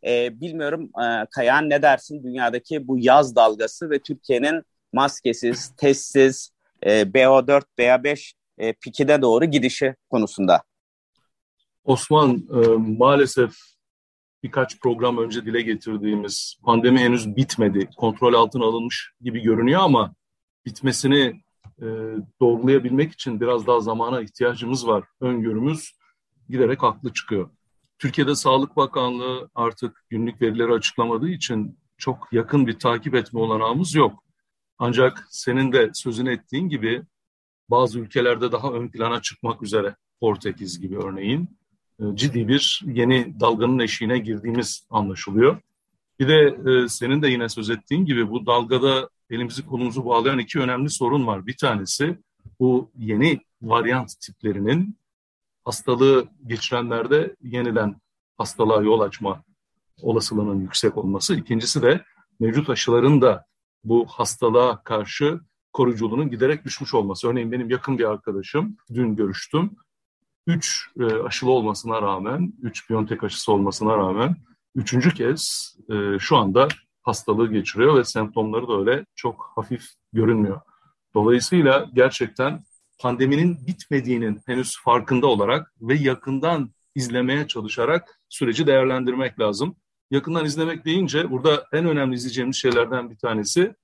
E, 0.06 0.42
bilmiyorum 0.42 0.92
e, 1.04 1.26
Kayahan 1.32 1.70
ne 1.70 1.82
dersin 1.82 2.24
dünyadaki 2.24 2.88
bu 2.88 2.98
yaz 3.00 3.36
dalgası 3.36 3.90
ve 3.90 4.00
Türkiye'nin 4.00 4.64
maskesiz, 4.94 5.72
testsiz, 5.78 6.52
e, 6.86 7.02
BO4, 7.02 7.64
BA5 7.78 8.34
e, 8.58 8.74
pikide 8.74 9.22
doğru 9.22 9.46
gidişi 9.46 9.96
konusunda. 10.10 10.64
Osman 11.84 12.48
e, 12.54 12.68
maalesef 12.78 13.56
birkaç 14.44 14.80
program 14.80 15.18
önce 15.18 15.46
dile 15.46 15.62
getirdiğimiz 15.62 16.58
pandemi 16.64 17.00
henüz 17.00 17.36
bitmedi. 17.36 17.90
Kontrol 17.98 18.34
altına 18.34 18.66
alınmış 18.66 19.12
gibi 19.22 19.42
görünüyor 19.42 19.82
ama 19.82 20.16
bitmesini 20.66 21.42
e, 21.82 21.86
doğrulayabilmek 22.42 23.12
için 23.12 23.42
biraz 23.42 23.68
daha 23.68 23.80
zamana 23.80 24.22
ihtiyacımız 24.22 24.88
var. 24.88 25.04
Öngörümüz 25.22 25.92
giderek 26.50 26.84
haklı 26.84 27.14
çıkıyor. 27.14 27.50
Türkiye'de 28.00 28.36
Sağlık 28.36 28.76
Bakanlığı 28.76 29.50
artık 29.56 30.06
günlük 30.10 30.42
verileri 30.42 30.74
açıklamadığı 30.74 31.30
için 31.30 31.80
çok 31.98 32.28
yakın 32.32 32.68
bir 32.68 32.80
takip 32.80 33.16
etme 33.16 33.40
olanağımız 33.40 33.96
yok. 33.96 34.24
Ancak 34.80 35.28
senin 35.30 35.72
de 35.72 35.90
sözünü 35.94 36.32
ettiğin 36.32 36.70
gibi 36.70 37.04
bazı 37.70 38.00
ülkelerde 38.00 38.52
daha 38.52 38.72
ön 38.72 38.88
plana 38.88 39.22
çıkmak 39.22 39.64
üzere 39.64 39.96
Portekiz 40.20 40.80
gibi 40.80 40.98
örneğin 40.98 41.50
e, 42.00 42.04
ciddi 42.16 42.48
bir 42.48 42.84
yeni 42.86 43.40
dalganın 43.40 43.80
eşiğine 43.80 44.20
girdiğimiz 44.20 44.88
anlaşılıyor. 44.90 45.58
Bir 46.20 46.28
de 46.28 46.58
e, 46.72 46.88
senin 46.88 47.22
de 47.22 47.28
yine 47.28 47.50
söz 47.50 47.70
ettiğin 47.70 48.06
gibi 48.06 48.30
bu 48.30 48.46
dalgada 48.46 49.10
elimizi 49.30 49.66
kolumuzu 49.66 50.06
bağlayan 50.06 50.40
iki 50.40 50.60
önemli 50.60 50.90
sorun 50.90 51.28
var. 51.28 51.48
Bir 51.48 51.58
tanesi 51.58 52.18
bu 52.60 52.92
yeni 52.98 53.40
varyant 53.62 54.20
tiplerinin 54.22 54.98
hastalığı 55.66 56.28
geçirenlerde 56.48 57.36
yeniden 57.44 58.02
hastalığa 58.38 58.82
yol 58.82 59.00
açma 59.00 59.44
olasılığının 60.02 60.62
yüksek 60.62 60.98
olması. 60.98 61.36
İkincisi 61.36 61.82
de 61.82 62.04
mevcut 62.40 62.70
aşıların 62.70 63.22
da 63.22 63.46
bu 63.84 64.06
hastalığa 64.06 64.84
karşı 64.84 65.40
koruyuculuğunun 65.74 66.30
giderek 66.30 66.66
düşmüş 66.66 66.94
olması. 66.94 67.28
Örneğin 67.28 67.52
benim 67.52 67.70
yakın 67.70 67.98
bir 67.98 68.04
arkadaşım, 68.04 68.78
dün 68.94 69.16
görüştüm. 69.16 69.72
Üç 70.48 70.90
e, 71.00 71.04
aşılı 71.04 71.52
olmasına 71.52 72.02
rağmen, 72.02 72.54
üç 72.62 72.90
Biontech 72.90 73.24
aşısı 73.24 73.52
olmasına 73.52 73.98
rağmen 73.98 74.36
üçüncü 74.76 75.14
kez 75.14 75.76
e, 75.90 76.20
şu 76.20 76.38
anda 76.38 76.68
hastalığı 77.04 77.52
geçiriyor 77.52 77.98
ve 77.98 78.04
semptomları 78.04 78.68
da 78.68 78.80
öyle 78.80 79.06
çok 79.16 79.52
hafif 79.56 79.84
görünmüyor. 80.14 80.62
Dolayısıyla 81.14 81.90
gerçekten 81.94 82.64
pandeminin 83.00 83.68
bitmediğinin 83.68 84.42
henüz 84.46 84.78
farkında 84.84 85.28
olarak 85.28 85.74
ve 85.82 85.96
yakından 85.96 86.72
izlemeye 86.96 87.48
çalışarak 87.48 88.20
süreci 88.30 88.68
değerlendirmek 88.68 89.40
lazım. 89.40 89.76
Yakından 90.12 90.46
izlemek 90.46 90.86
deyince 90.86 91.32
burada 91.32 91.68
en 91.74 91.86
önemli 91.86 92.16
izleyeceğimiz 92.16 92.56
şeylerden 92.56 93.10
bir 93.10 93.18
tanesi 93.18 93.76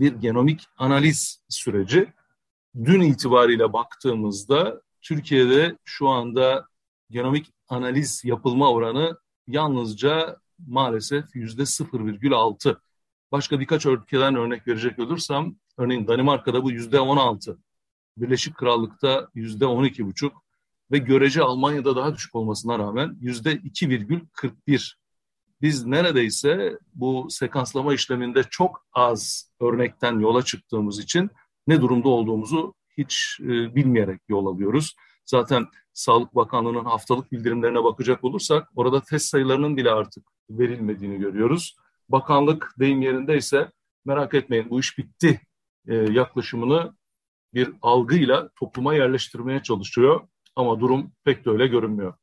bir 0.00 0.12
genomik 0.12 0.66
analiz 0.78 1.42
süreci. 1.48 2.12
Dün 2.84 3.00
itibariyle 3.00 3.72
baktığımızda 3.72 4.82
Türkiye'de 5.02 5.78
şu 5.84 6.08
anda 6.08 6.66
genomik 7.10 7.52
analiz 7.68 8.24
yapılma 8.24 8.70
oranı 8.70 9.18
yalnızca 9.46 10.36
maalesef 10.66 11.24
yüzde 11.34 11.62
0,6. 11.62 12.76
Başka 13.32 13.60
birkaç 13.60 13.86
ülkeden 13.86 14.34
örnek 14.34 14.68
verecek 14.68 14.98
olursam, 14.98 15.56
örneğin 15.76 16.08
Danimarka'da 16.08 16.62
bu 16.62 16.70
yüzde 16.70 17.00
16, 17.00 17.58
Birleşik 18.16 18.54
Krallık'ta 18.54 19.28
yüzde 19.34 19.64
12,5 19.64 20.30
ve 20.90 20.98
görece 20.98 21.42
Almanya'da 21.42 21.96
daha 21.96 22.14
düşük 22.14 22.34
olmasına 22.34 22.78
rağmen 22.78 23.16
yüzde 23.20 23.52
2,41. 23.52 24.99
Biz 25.62 25.86
neredeyse 25.86 26.78
bu 26.94 27.26
sekanslama 27.30 27.94
işleminde 27.94 28.42
çok 28.50 28.86
az 28.92 29.50
örnekten 29.60 30.18
yola 30.18 30.42
çıktığımız 30.42 30.98
için 30.98 31.30
ne 31.66 31.80
durumda 31.80 32.08
olduğumuzu 32.08 32.74
hiç 32.98 33.38
e, 33.40 33.74
bilmeyerek 33.74 34.20
yol 34.28 34.46
alıyoruz. 34.46 34.94
Zaten 35.26 35.66
Sağlık 35.92 36.34
Bakanlığı'nın 36.34 36.84
haftalık 36.84 37.32
bildirimlerine 37.32 37.84
bakacak 37.84 38.24
olursak 38.24 38.68
orada 38.74 39.00
test 39.00 39.26
sayılarının 39.26 39.76
bile 39.76 39.90
artık 39.90 40.24
verilmediğini 40.50 41.18
görüyoruz. 41.18 41.76
Bakanlık 42.08 42.74
deyim 42.78 43.02
yerindeyse 43.02 43.70
merak 44.04 44.34
etmeyin 44.34 44.70
bu 44.70 44.80
iş 44.80 44.98
bitti 44.98 45.40
e, 45.88 45.94
yaklaşımını 45.94 46.94
bir 47.54 47.72
algıyla 47.82 48.48
topluma 48.56 48.94
yerleştirmeye 48.94 49.62
çalışıyor 49.62 50.20
ama 50.56 50.80
durum 50.80 51.12
pek 51.24 51.44
de 51.44 51.50
öyle 51.50 51.66
görünmüyor. 51.66 52.14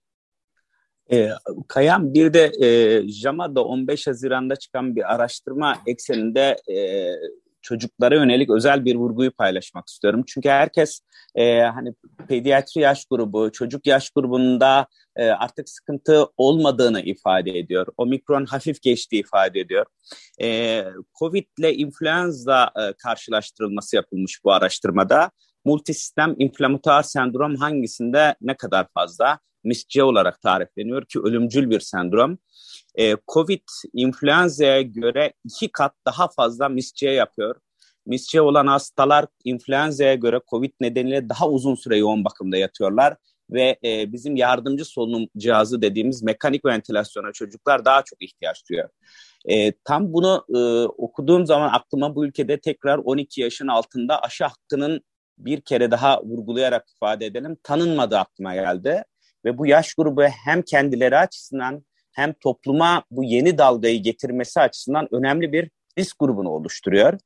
E, 1.12 1.30
Kayan 1.68 2.14
bir 2.14 2.34
de 2.34 2.52
e, 2.62 3.02
JAMA'da 3.08 3.64
15 3.64 4.08
Haziran'da 4.08 4.56
çıkan 4.56 4.96
bir 4.96 5.14
araştırma 5.14 5.78
ekseninde 5.86 6.58
e, 6.72 6.78
çocuklara 7.62 8.16
yönelik 8.16 8.50
özel 8.50 8.86
bir 8.86 8.96
vurguyu 8.96 9.32
paylaşmak 9.32 9.88
istiyorum. 9.88 10.24
Çünkü 10.28 10.50
herkes 10.50 11.00
e, 11.36 11.62
hani 11.62 11.94
pediatri 12.28 12.82
yaş 12.82 13.06
grubu, 13.06 13.52
çocuk 13.52 13.88
yaş 13.88 14.10
grubunda 14.10 14.88
e, 15.16 15.26
artık 15.26 15.70
sıkıntı 15.70 16.26
olmadığını 16.38 17.02
ifade 17.02 17.60
ediyor. 17.60 17.88
Omikron 17.98 18.46
hafif 18.46 18.82
geçtiği 18.82 19.20
ifade 19.20 19.60
ediyor. 19.60 19.86
E, 20.42 20.84
Covid 21.20 21.46
ile 21.60 21.74
influenza 21.74 22.72
e, 22.76 22.94
karşılaştırılması 22.94 23.96
yapılmış 23.96 24.44
bu 24.44 24.52
araştırmada. 24.52 25.32
Multisistem 25.66 26.36
inflamatuar 26.38 27.04
sendrom 27.04 27.56
hangisinde 27.56 28.36
ne 28.42 28.58
kadar 28.58 28.88
fazla? 28.94 29.40
MIS-C 29.68 30.04
olarak 30.04 30.42
tarifleniyor 30.42 31.06
ki 31.06 31.20
ölümcül 31.20 31.70
bir 31.70 31.80
sendrom. 31.80 32.38
Ee, 33.00 33.16
Covid 33.34 33.64
influenza'ya 33.94 34.82
göre 34.82 35.34
iki 35.44 35.72
kat 35.72 35.94
daha 36.06 36.28
fazla 36.28 36.70
MIS-C 36.70 37.10
yapıyor. 37.10 37.56
MIS-C 38.06 38.42
olan 38.42 38.68
hastalar 38.68 39.26
influenza'ya 39.44 40.16
göre 40.16 40.42
Covid 40.50 40.72
nedeniyle 40.82 41.30
daha 41.30 41.50
uzun 41.50 41.76
süre 41.76 41.98
yoğun 41.98 42.26
bakımda 42.26 42.58
yatıyorlar 42.58 43.16
ve 43.50 43.78
e, 43.84 44.12
bizim 44.14 44.36
yardımcı 44.36 44.86
solunum 44.86 45.28
cihazı 45.38 45.82
dediğimiz 45.82 46.24
mekanik 46.24 46.66
ventilasyona 46.66 47.32
çocuklar 47.32 47.86
daha 47.86 48.04
çok 48.04 48.22
ihtiyaç 48.22 48.70
duyuyor. 48.70 48.90
E, 49.46 49.72
tam 49.72 50.14
bunu 50.14 50.46
e, 50.56 50.60
okuduğum 50.84 51.46
zaman 51.46 51.70
aklıma 51.74 52.16
bu 52.16 52.26
ülkede 52.26 52.60
tekrar 52.60 52.98
12 52.98 53.42
yaşın 53.42 53.68
altında 53.68 54.22
aşı 54.22 54.44
hakkının 54.44 55.02
bir 55.38 55.62
kere 55.62 55.92
daha 55.92 56.24
vurgulayarak 56.24 56.90
ifade 56.96 57.26
edelim 57.26 57.58
tanınmadığı 57.64 58.18
aklıma 58.18 58.56
geldi. 58.56 59.04
Ve 59.48 59.58
bu 59.58 59.68
yaş 59.68 59.94
grubu 59.94 60.24
hem 60.24 60.62
kendileri 60.62 61.18
açısından 61.18 61.86
hem 62.12 62.34
topluma 62.34 63.04
bu 63.12 63.24
yeni 63.24 63.58
dalgayı 63.58 64.04
getirmesi 64.04 64.60
açısından 64.60 65.08
önemli 65.12 65.52
bir 65.52 65.70
risk 65.98 66.20
grubunu 66.20 66.50
oluşturuyor. 66.50 67.20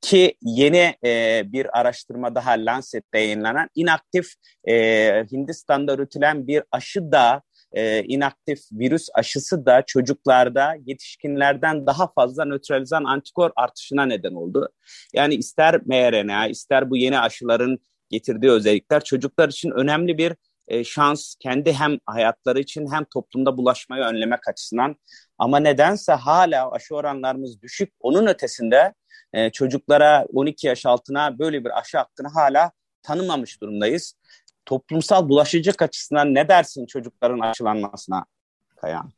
Ki 0.00 0.34
yeni 0.42 0.94
e, 1.04 1.42
bir 1.46 1.80
araştırma 1.80 2.34
daha 2.34 2.50
Lancet'te 2.50 3.18
yayınlanan 3.18 3.68
inaktif 3.74 4.26
e, 4.68 4.74
Hindistan'da 5.32 5.94
üretilen 5.94 6.46
bir 6.46 6.62
aşı 6.70 7.12
da 7.12 7.42
e, 7.72 8.02
inaktif 8.02 8.58
virüs 8.72 9.08
aşısı 9.14 9.66
da 9.66 9.82
çocuklarda 9.86 10.74
yetişkinlerden 10.86 11.86
daha 11.86 12.12
fazla 12.12 12.44
nötralizan 12.44 13.04
antikor 13.04 13.50
artışına 13.56 14.06
neden 14.06 14.32
oldu. 14.32 14.68
Yani 15.14 15.34
ister 15.34 15.80
mRNA 15.86 16.46
ister 16.46 16.90
bu 16.90 16.96
yeni 16.96 17.18
aşıların 17.18 17.78
getirdiği 18.10 18.50
özellikler 18.50 19.04
çocuklar 19.04 19.48
için 19.48 19.70
önemli 19.70 20.18
bir 20.18 20.32
e, 20.68 20.84
şans 20.84 21.34
kendi 21.40 21.72
hem 21.72 21.98
hayatları 22.06 22.60
için 22.60 22.92
hem 22.92 23.04
toplumda 23.04 23.56
bulaşmayı 23.56 24.02
önlemek 24.02 24.48
açısından. 24.48 24.96
Ama 25.38 25.58
nedense 25.58 26.12
hala 26.12 26.70
aşı 26.70 26.94
oranlarımız 26.94 27.62
düşük. 27.62 27.92
Onun 28.00 28.26
ötesinde 28.26 28.94
e, 29.32 29.50
çocuklara 29.50 30.26
12 30.32 30.66
yaş 30.66 30.86
altına 30.86 31.38
böyle 31.38 31.64
bir 31.64 31.78
aşı 31.78 31.98
hakkını 31.98 32.28
hala 32.28 32.70
tanımamış 33.02 33.60
durumdayız. 33.60 34.14
Toplumsal 34.64 35.28
bulaşıcılık 35.28 35.82
açısından 35.82 36.34
ne 36.34 36.48
dersin 36.48 36.86
çocukların 36.86 37.40
aşılanmasına 37.40 38.24
Kayan? 38.76 39.12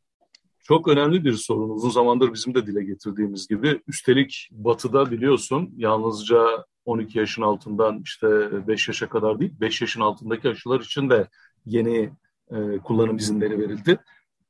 Çok 0.63 0.87
önemli 0.87 1.25
bir 1.25 1.33
sorun. 1.33 1.69
Uzun 1.69 1.89
zamandır 1.89 2.33
bizim 2.33 2.55
de 2.55 2.67
dile 2.67 2.83
getirdiğimiz 2.83 3.47
gibi. 3.47 3.81
Üstelik 3.87 4.49
batıda 4.51 5.11
biliyorsun 5.11 5.73
yalnızca 5.77 6.65
12 6.89 7.19
yaşın 7.19 7.41
altından 7.41 8.01
işte 8.03 8.27
5 8.67 8.87
yaşa 8.87 9.09
kadar 9.09 9.39
değil, 9.39 9.53
5 9.59 9.81
yaşın 9.81 10.01
altındaki 10.01 10.49
aşılar 10.49 10.79
için 10.79 11.09
de 11.09 11.27
yeni 11.65 12.11
e, 12.51 12.77
kullanım 12.83 13.17
izinleri 13.17 13.59
verildi. 13.59 13.99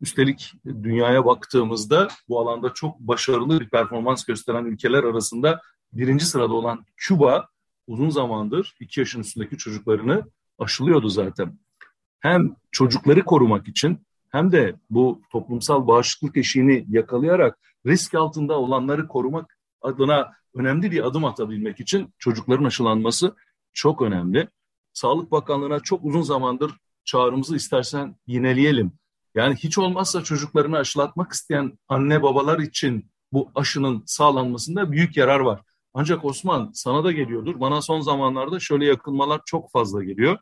Üstelik 0.01 0.53
dünyaya 0.65 1.25
baktığımızda 1.25 2.07
bu 2.29 2.39
alanda 2.39 2.73
çok 2.73 2.99
başarılı 2.99 3.59
bir 3.59 3.69
performans 3.69 4.25
gösteren 4.25 4.65
ülkeler 4.65 5.03
arasında 5.03 5.61
birinci 5.93 6.25
sırada 6.25 6.53
olan 6.53 6.85
Küba 6.97 7.47
uzun 7.87 8.09
zamandır 8.09 8.75
2 8.79 8.99
yaşın 8.99 9.19
üstündeki 9.19 9.57
çocuklarını 9.57 10.23
aşılıyordu 10.59 11.09
zaten. 11.09 11.59
Hem 12.19 12.55
çocukları 12.71 13.23
korumak 13.23 13.67
için 13.67 13.99
hem 14.29 14.51
de 14.51 14.75
bu 14.89 15.21
toplumsal 15.31 15.87
bağışıklık 15.87 16.37
eşiğini 16.37 16.85
yakalayarak 16.89 17.59
risk 17.85 18.13
altında 18.13 18.59
olanları 18.59 19.07
korumak 19.07 19.57
adına 19.81 20.31
önemli 20.59 20.91
bir 20.91 21.07
adım 21.07 21.25
atabilmek 21.25 21.79
için 21.79 22.13
çocukların 22.17 22.63
aşılanması 22.63 23.35
çok 23.73 24.01
önemli. 24.01 24.47
Sağlık 24.93 25.31
Bakanlığı'na 25.31 25.79
çok 25.79 26.05
uzun 26.05 26.21
zamandır 26.21 26.71
çağrımızı 27.05 27.55
istersen 27.55 28.15
yineleyelim. 28.27 28.91
Yani 29.35 29.55
hiç 29.55 29.77
olmazsa 29.77 30.23
çocuklarını 30.23 30.77
aşılatmak 30.77 31.31
isteyen 31.31 31.79
anne 31.87 32.23
babalar 32.23 32.59
için 32.59 33.11
bu 33.31 33.51
aşının 33.55 34.03
sağlanmasında 34.05 34.91
büyük 34.91 35.17
yarar 35.17 35.39
var. 35.39 35.61
Ancak 35.93 36.25
Osman 36.25 36.71
sana 36.73 37.03
da 37.03 37.11
geliyordur. 37.11 37.59
Bana 37.59 37.81
son 37.81 38.01
zamanlarda 38.01 38.59
şöyle 38.59 38.85
yakınmalar 38.85 39.41
çok 39.45 39.71
fazla 39.71 40.03
geliyor. 40.03 40.37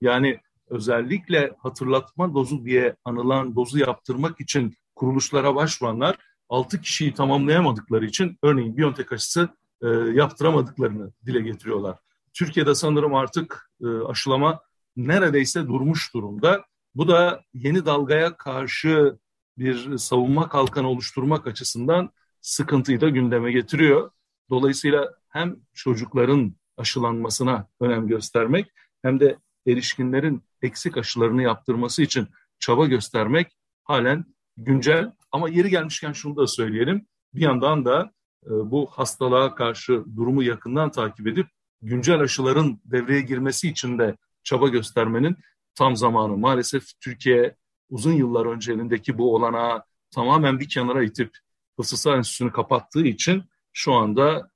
Yani 0.00 0.40
özellikle 0.68 1.52
hatırlatma 1.58 2.34
dozu 2.34 2.64
diye 2.64 2.96
anılan 3.04 3.56
dozu 3.56 3.78
yaptırmak 3.78 4.40
için 4.40 4.74
kuruluşlara 4.94 5.54
başvuranlar 5.54 6.16
6 6.48 6.80
kişiyi 6.80 7.14
tamamlayamadıkları 7.14 8.06
için 8.06 8.38
örneğin 8.42 8.76
Biontech 8.76 9.12
aşısı 9.12 9.48
e, 9.82 9.88
yaptıramadıklarını 10.14 11.12
dile 11.26 11.40
getiriyorlar. 11.40 11.98
Türkiye'de 12.34 12.74
sanırım 12.74 13.14
artık 13.14 13.70
e, 13.82 13.86
aşılama 13.86 14.60
neredeyse 14.96 15.66
durmuş 15.66 16.14
durumda. 16.14 16.64
Bu 16.94 17.08
da 17.08 17.42
yeni 17.54 17.86
dalgaya 17.86 18.36
karşı 18.36 19.18
bir 19.58 19.98
savunma 19.98 20.48
kalkanı 20.48 20.88
oluşturmak 20.88 21.46
açısından 21.46 22.10
sıkıntıyı 22.40 23.00
da 23.00 23.08
gündeme 23.08 23.52
getiriyor. 23.52 24.10
Dolayısıyla 24.50 25.14
hem 25.28 25.56
çocukların 25.74 26.54
aşılanmasına 26.76 27.68
önem 27.80 28.08
göstermek 28.08 28.72
hem 29.02 29.20
de 29.20 29.38
erişkinlerin 29.66 30.42
eksik 30.62 30.96
aşılarını 30.96 31.42
yaptırması 31.42 32.02
için 32.02 32.28
çaba 32.58 32.86
göstermek 32.86 33.56
halen 33.84 34.24
güncel. 34.56 35.12
Ama 35.32 35.48
yeri 35.48 35.70
gelmişken 35.70 36.12
şunu 36.12 36.36
da 36.36 36.46
söyleyelim. 36.46 37.06
Bir 37.34 37.40
yandan 37.40 37.84
da 37.84 38.12
e, 38.46 38.50
bu 38.50 38.86
hastalığa 38.86 39.54
karşı 39.54 40.04
durumu 40.16 40.42
yakından 40.42 40.90
takip 40.90 41.26
edip 41.26 41.46
güncel 41.82 42.20
aşıların 42.20 42.80
devreye 42.84 43.20
girmesi 43.20 43.68
için 43.68 43.98
de 43.98 44.16
çaba 44.44 44.68
göstermenin 44.68 45.36
tam 45.74 45.96
zamanı. 45.96 46.36
Maalesef 46.36 47.00
Türkiye 47.00 47.56
uzun 47.90 48.12
yıllar 48.12 48.46
önce 48.46 48.72
elindeki 48.72 49.18
bu 49.18 49.34
olanağı 49.34 49.82
tamamen 50.10 50.60
bir 50.60 50.68
kenara 50.68 51.02
itip 51.02 51.30
Hıfzı 51.76 52.10
Enstitüsü'nü 52.10 52.52
kapattığı 52.52 53.06
için 53.06 53.44
şu 53.72 53.94
anda 53.94 54.50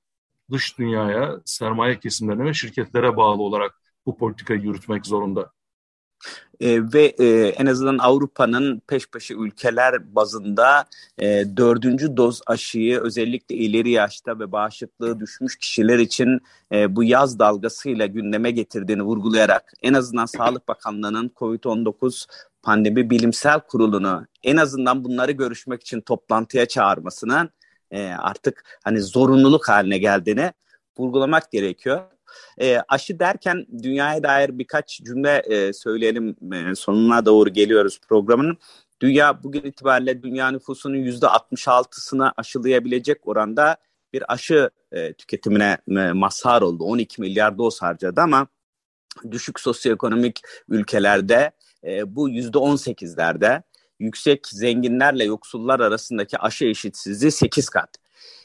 dış 0.50 0.79
dünyaya, 0.79 1.41
sermaye 1.45 2.00
kesimlerine 2.00 2.45
ve 2.45 2.55
şirketlere 2.55 3.17
bağlı 3.17 3.43
olarak 3.43 3.81
bu 4.07 4.17
politikayı 4.17 4.61
yürütmek 4.61 5.07
zorunda. 5.07 5.52
E, 6.61 6.93
ve 6.93 7.05
e, 7.05 7.49
en 7.49 7.67
azından 7.67 7.99
Avrupa'nın 7.99 8.83
peş 8.87 9.07
peşe 9.07 9.35
ülkeler 9.35 10.14
bazında 10.14 10.85
e, 11.19 11.45
dördüncü 11.57 12.17
doz 12.17 12.41
aşıyı 12.47 13.00
özellikle 13.00 13.55
ileri 13.55 13.91
yaşta 13.91 14.38
ve 14.38 14.52
bağışıklığı 14.52 15.21
düşmüş 15.21 15.57
kişiler 15.57 15.99
için 15.99 16.41
e, 16.73 16.97
bu 16.97 17.05
yaz 17.05 17.38
dalgasıyla 17.38 18.07
gündeme 18.07 18.50
getirdiğini 18.50 19.02
vurgulayarak 19.02 19.73
en 19.83 19.95
azından 19.95 20.26
Sağlık 20.26 20.69
Bakanlığı'nın 20.69 21.31
COVID-19 21.37 22.26
pandemi 22.62 23.11
bilimsel 23.11 23.61
kurulunu 23.61 24.26
en 24.43 24.57
azından 24.57 25.05
bunları 25.05 25.33
görüşmek 25.33 25.83
için 25.83 26.00
toplantıya 26.00 26.67
çağırmasının 26.67 27.50
e, 27.91 28.07
artık 28.07 28.79
hani 28.85 29.00
zorunluluk 29.00 29.69
haline 29.69 29.99
geldiğini 29.99 30.52
vurgulamak 30.99 31.50
gerekiyor. 31.52 32.00
E, 32.61 32.79
aşı 32.89 33.19
derken 33.19 33.67
dünyaya 33.83 34.23
dair 34.23 34.59
birkaç 34.59 35.03
cümle 35.03 35.43
e, 35.51 35.73
söyleyelim. 35.73 36.37
E, 36.53 36.75
sonuna 36.75 37.27
doğru 37.27 37.51
geliyoruz 37.51 38.01
programın. 38.09 38.59
Dünya 39.01 39.43
bugün 39.43 39.62
itibariyle 39.62 40.23
dünya 40.23 40.51
nüfusunun 40.51 40.97
yüzde 40.97 41.27
66'sını 41.27 42.33
aşılayabilecek 42.37 43.29
oranda 43.29 43.77
bir 44.12 44.33
aşı 44.33 44.71
e, 44.93 45.12
tüketimine 45.12 45.79
e, 45.89 46.12
mazhar 46.12 46.63
oldu. 46.63 46.85
12 46.85 47.21
milyar 47.21 47.59
doz 47.59 47.83
harcadı 47.83 48.21
ama 48.21 48.47
düşük 49.30 49.61
sosyoekonomik 49.61 50.41
ülkelerde 50.69 51.52
e, 51.85 52.17
bu 52.17 52.28
yüzde 52.28 52.59
18'lerde 52.59 53.63
yüksek 53.99 54.47
zenginlerle 54.49 55.25
yoksullar 55.25 55.80
arasındaki 55.80 56.39
aşı 56.39 56.65
eşitsizliği 56.65 57.33
8 57.33 57.69
kat. 57.69 58.01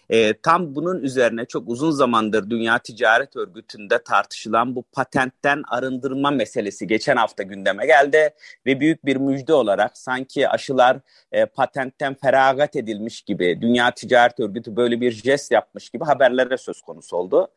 E, 0.09 0.33
tam 0.33 0.75
bunun 0.75 1.01
üzerine 1.01 1.45
çok 1.45 1.69
uzun 1.69 1.91
zamandır 1.91 2.49
Dünya 2.49 2.79
Ticaret 2.79 3.35
Örgütü'nde 3.35 4.03
tartışılan 4.03 4.75
bu 4.75 4.83
patentten 4.83 5.63
arındırma 5.67 6.31
meselesi 6.31 6.87
geçen 6.87 7.15
hafta 7.15 7.43
gündeme 7.43 7.85
geldi 7.85 8.29
ve 8.65 8.79
büyük 8.79 9.05
bir 9.05 9.15
müjde 9.15 9.53
olarak 9.53 9.97
sanki 9.97 10.49
aşılar 10.49 10.99
e, 11.31 11.45
patentten 11.45 12.13
feragat 12.13 12.75
edilmiş 12.75 13.21
gibi 13.21 13.61
Dünya 13.61 13.91
Ticaret 13.91 14.39
Örgütü 14.39 14.75
böyle 14.75 15.01
bir 15.01 15.11
jest 15.11 15.51
yapmış 15.51 15.89
gibi 15.89 16.05
haberlere 16.05 16.57
söz 16.57 16.81
konusu 16.81 17.17
oldu. 17.17 17.47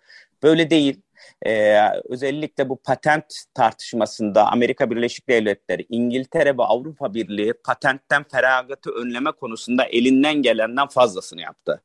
Böyle 0.42 0.70
değil. 0.70 1.00
Ee, 1.46 1.79
özellikle 2.09 2.68
bu 2.68 2.76
patent 2.76 3.24
tartışmasında 3.55 4.46
Amerika 4.46 4.90
Birleşik 4.90 5.29
Devletleri, 5.29 5.87
İngiltere 5.88 6.59
ve 6.59 6.62
Avrupa 6.62 7.14
Birliği 7.14 7.53
patentten 7.64 8.24
feragatı 8.33 8.90
önleme 8.90 9.33
konusunda 9.33 9.85
elinden 9.85 10.35
gelenden 10.35 10.87
fazlasını 10.87 11.40
yaptı. 11.40 11.83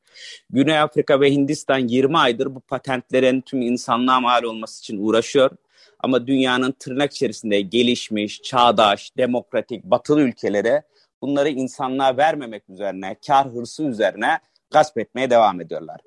Güney 0.49 0.79
Afrika 0.79 1.21
ve 1.21 1.31
Hindistan 1.31 1.79
20 1.79 2.17
aydır 2.17 2.55
bu 2.55 2.59
patentlerin 2.59 3.41
tüm 3.41 3.61
insanlığa 3.61 4.19
mal 4.19 4.43
olması 4.43 4.79
için 4.79 4.97
uğraşıyor. 5.05 5.51
Ama 5.99 6.27
dünyanın 6.27 6.71
tırnak 6.71 7.13
içerisinde 7.13 7.61
gelişmiş, 7.61 8.41
çağdaş, 8.41 9.17
demokratik, 9.17 9.83
batılı 9.83 10.21
ülkelere 10.21 10.83
bunları 11.21 11.49
insanlığa 11.49 12.17
vermemek 12.17 12.69
üzerine, 12.69 13.15
kar 13.27 13.47
hırsı 13.47 13.83
üzerine 13.83 14.39
gasp 14.71 14.97
etmeye 14.97 15.29
devam 15.29 15.61
ediyorlar. 15.61 15.99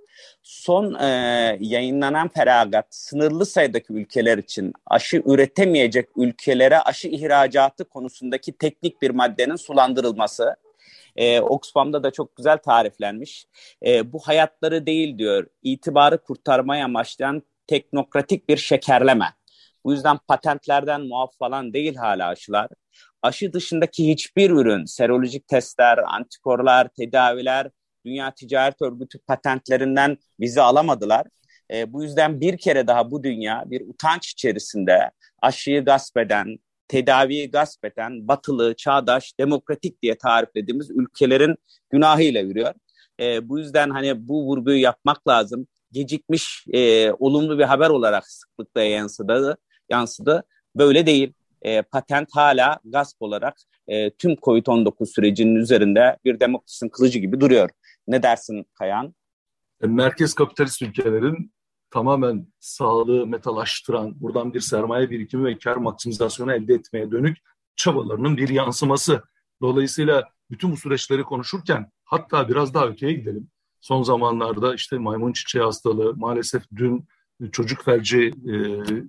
Son 0.43 0.95
e, 0.95 1.07
yayınlanan 1.61 2.29
feragat 2.29 2.87
sınırlı 2.91 3.47
sayıdaki 3.47 3.93
ülkeler 3.93 4.39
için 4.39 4.73
aşı 4.87 5.23
üretemeyecek 5.27 6.09
ülkelere 6.17 6.79
aşı 6.79 7.09
ihracatı 7.09 7.85
konusundaki 7.85 8.59
teknik 8.59 9.03
bir 9.03 9.11
maddenin 9.11 9.57
sulandırılması. 9.57 10.57
E, 11.17 11.41
Oxfam'da 11.41 12.03
da 12.03 12.11
çok 12.11 12.37
güzel 12.37 12.59
tariflenmiş. 12.59 13.47
E, 13.87 14.13
bu 14.13 14.19
hayatları 14.19 14.87
değil 14.87 15.19
diyor, 15.19 15.47
itibarı 15.63 16.23
kurtarmaya 16.23 16.85
amaçlayan 16.85 17.43
teknokratik 17.67 18.49
bir 18.49 18.57
şekerleme. 18.57 19.27
Bu 19.85 19.93
yüzden 19.93 20.19
patentlerden 20.29 21.01
muaf 21.01 21.39
falan 21.39 21.73
değil 21.73 21.95
hala 21.95 22.29
aşılar. 22.29 22.69
Aşı 23.23 23.53
dışındaki 23.53 24.09
hiçbir 24.09 24.51
ürün, 24.51 24.85
serolojik 24.85 25.49
testler, 25.49 25.99
antikorlar, 25.99 26.89
tedaviler 26.89 27.71
Dünya 28.09 28.31
Ticaret 28.31 28.83
Örgütü 28.83 29.19
patentlerinden 29.19 30.19
vize 30.41 30.63
alamadılar. 30.63 31.27
E, 31.73 31.93
bu 31.93 32.03
yüzden 32.03 32.41
bir 32.41 32.59
kere 32.59 32.87
daha 32.87 33.11
bu 33.11 33.23
dünya 33.23 33.65
bir 33.67 33.81
utanç 33.89 34.29
içerisinde 34.29 35.11
aşıyı 35.43 35.85
gasp 35.85 36.17
eden, 36.17 36.59
tedaviyi 36.89 37.51
gasp 37.51 37.85
eden 37.85 38.29
batılı, 38.29 38.77
çağdaş, 38.77 39.39
demokratik 39.41 40.03
diye 40.03 40.19
tariflediğimiz 40.19 40.91
ülkelerin 40.91 41.57
günahıyla 41.91 42.41
yürüyor. 42.41 42.75
E, 43.21 43.49
bu 43.49 43.59
yüzden 43.59 43.91
hani 43.91 44.29
bu 44.29 44.45
vurguyu 44.45 44.81
yapmak 44.81 45.29
lazım. 45.29 45.67
Gecikmiş 45.93 46.65
e, 46.73 47.13
olumlu 47.13 47.59
bir 47.59 47.65
haber 47.65 47.91
olarak 47.91 48.31
sıklıkla 48.31 48.83
yansıdı. 48.83 49.57
yansıdı. 49.91 50.45
Böyle 50.77 51.07
değil. 51.07 51.33
E, 51.63 51.83
patent 51.83 52.29
hala 52.33 52.79
gasp 52.85 53.23
olarak 53.23 53.57
e, 53.89 54.11
tüm 54.11 54.33
COVID-19 54.33 55.07
sürecinin 55.07 55.55
üzerinde 55.55 56.17
bir 56.25 56.41
demokrasinin 56.41 56.91
kılıcı 56.91 57.19
gibi 57.19 57.41
duruyor. 57.41 57.71
Ne 58.09 58.23
dersin 58.23 58.67
Kayan? 58.75 59.15
E, 59.83 59.87
merkez 59.87 60.35
kapitalist 60.35 60.83
ülkelerin 60.83 61.53
tamamen 61.91 62.47
sağlığı 62.61 63.27
metalaştıran, 63.27 64.21
buradan 64.21 64.55
bir 64.55 64.61
sermaye 64.61 65.11
birikimi 65.11 65.45
ve 65.45 65.59
kar 65.59 65.77
maksimizasyonu 65.77 66.53
elde 66.53 66.75
etmeye 66.75 67.11
dönük 67.11 67.37
çabalarının 67.77 68.37
bir 68.37 68.49
yansıması. 68.49 69.23
Dolayısıyla 69.63 70.25
bütün 70.51 70.73
bu 70.73 70.77
süreçleri 70.77 71.23
konuşurken 71.23 71.91
hatta 72.05 72.49
biraz 72.49 72.75
daha 72.75 72.87
öteye 72.87 73.13
gidelim. 73.13 73.51
Son 73.81 74.03
zamanlarda 74.03 74.75
işte 74.75 74.99
maymun 74.99 75.33
çiçeği 75.33 75.65
hastalığı, 75.65 76.17
maalesef 76.17 76.63
dün 76.77 77.09
çocuk 77.53 77.85
felci 77.85 78.33
e, 78.49 78.55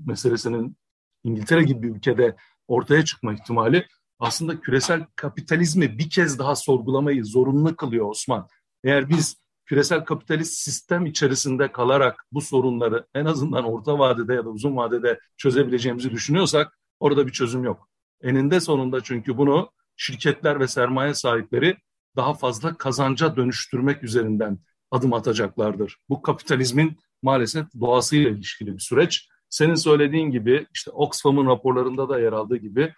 meselesinin 0.05 0.77
İngiltere 1.23 1.63
gibi 1.63 1.83
bir 1.83 1.95
ülkede 1.95 2.35
ortaya 2.67 3.05
çıkma 3.05 3.33
ihtimali 3.33 3.87
aslında 4.19 4.59
küresel 4.59 5.05
kapitalizmi 5.15 5.97
bir 5.97 6.09
kez 6.09 6.39
daha 6.39 6.55
sorgulamayı 6.55 7.25
zorunlu 7.25 7.75
kılıyor 7.75 8.09
Osman. 8.09 8.47
Eğer 8.83 9.09
biz 9.09 9.37
küresel 9.65 10.05
kapitalist 10.05 10.53
sistem 10.53 11.05
içerisinde 11.05 11.71
kalarak 11.71 12.25
bu 12.31 12.41
sorunları 12.41 13.07
en 13.15 13.25
azından 13.25 13.63
orta 13.63 13.99
vadede 13.99 14.33
ya 14.33 14.45
da 14.45 14.49
uzun 14.49 14.75
vadede 14.75 15.19
çözebileceğimizi 15.37 16.11
düşünüyorsak 16.11 16.79
orada 16.99 17.27
bir 17.27 17.31
çözüm 17.31 17.63
yok. 17.63 17.89
Eninde 18.21 18.59
sonunda 18.59 19.03
çünkü 19.03 19.37
bunu 19.37 19.71
şirketler 19.95 20.59
ve 20.59 20.67
sermaye 20.67 21.13
sahipleri 21.13 21.77
daha 22.15 22.33
fazla 22.33 22.77
kazanca 22.77 23.35
dönüştürmek 23.35 24.03
üzerinden 24.03 24.59
adım 24.91 25.13
atacaklardır. 25.13 25.97
Bu 26.09 26.21
kapitalizmin 26.21 26.97
maalesef 27.21 27.65
doğasıyla 27.79 28.29
ilişkili 28.29 28.73
bir 28.73 28.79
süreç. 28.79 29.27
Senin 29.49 29.75
söylediğin 29.75 30.31
gibi 30.31 30.67
işte 30.73 30.91
Oxfam'ın 30.91 31.47
raporlarında 31.47 32.09
da 32.09 32.19
yer 32.19 32.33
aldığı 32.33 32.57
gibi 32.57 32.93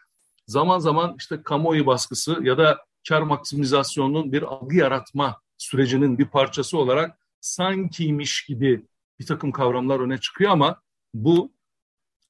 zaman 0.47 0.79
zaman 0.79 1.15
işte 1.19 1.43
kamuoyu 1.43 1.85
baskısı 1.85 2.39
ya 2.43 2.57
da 2.57 2.77
kar 3.09 3.21
maksimizasyonunun 3.21 4.31
bir 4.31 4.41
algı 4.41 4.75
yaratma 4.75 5.41
sürecinin 5.61 6.17
bir 6.17 6.25
parçası 6.25 6.77
olarak 6.77 7.17
sankiymiş 7.41 8.45
gibi 8.45 8.85
bir 9.19 9.25
takım 9.25 9.51
kavramlar 9.51 9.99
öne 9.99 10.17
çıkıyor 10.17 10.51
ama 10.51 10.81
bu 11.13 11.51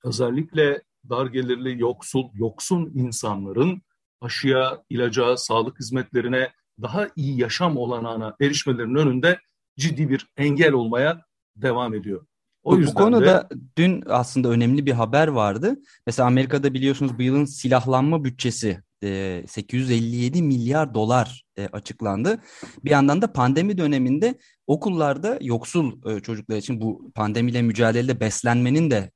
özellikle 0.03 0.81
dar 1.09 1.25
gelirli, 1.25 1.81
yoksul, 1.81 2.29
yoksun 2.33 2.91
insanların 2.95 3.81
aşıya, 4.21 4.83
ilaca, 4.89 5.37
sağlık 5.37 5.79
hizmetlerine 5.79 6.51
daha 6.81 7.07
iyi 7.15 7.41
yaşam 7.41 7.77
olanağına 7.77 8.35
erişmelerinin 8.41 8.95
önünde 8.95 9.39
ciddi 9.77 10.09
bir 10.09 10.27
engel 10.37 10.73
olmaya 10.73 11.21
devam 11.55 11.93
ediyor. 11.93 12.25
O 12.63 12.81
bu 12.81 12.93
konuda 12.93 13.49
de... 13.49 13.55
dün 13.77 14.03
aslında 14.07 14.49
önemli 14.49 14.85
bir 14.85 14.91
haber 14.91 15.27
vardı. 15.27 15.75
Mesela 16.07 16.27
Amerika'da 16.27 16.73
biliyorsunuz 16.73 17.17
bu 17.17 17.21
yılın 17.21 17.45
silahlanma 17.45 18.23
bütçesi 18.23 18.83
857 19.01 20.37
e, 20.37 20.41
milyar 20.41 20.93
dolar 20.93 21.40
e, 21.61 21.67
açıklandı. 21.67 22.41
Bir 22.85 22.89
yandan 22.89 23.21
da 23.21 23.33
pandemi 23.33 23.77
döneminde 23.77 24.35
okullarda 24.67 25.39
yoksul 25.41 26.11
e, 26.11 26.19
çocuklar 26.19 26.57
için 26.57 26.81
bu 26.81 27.11
pandemiyle 27.15 27.61
mücadelede 27.61 28.19
beslenmenin 28.19 28.91
de 28.91 29.11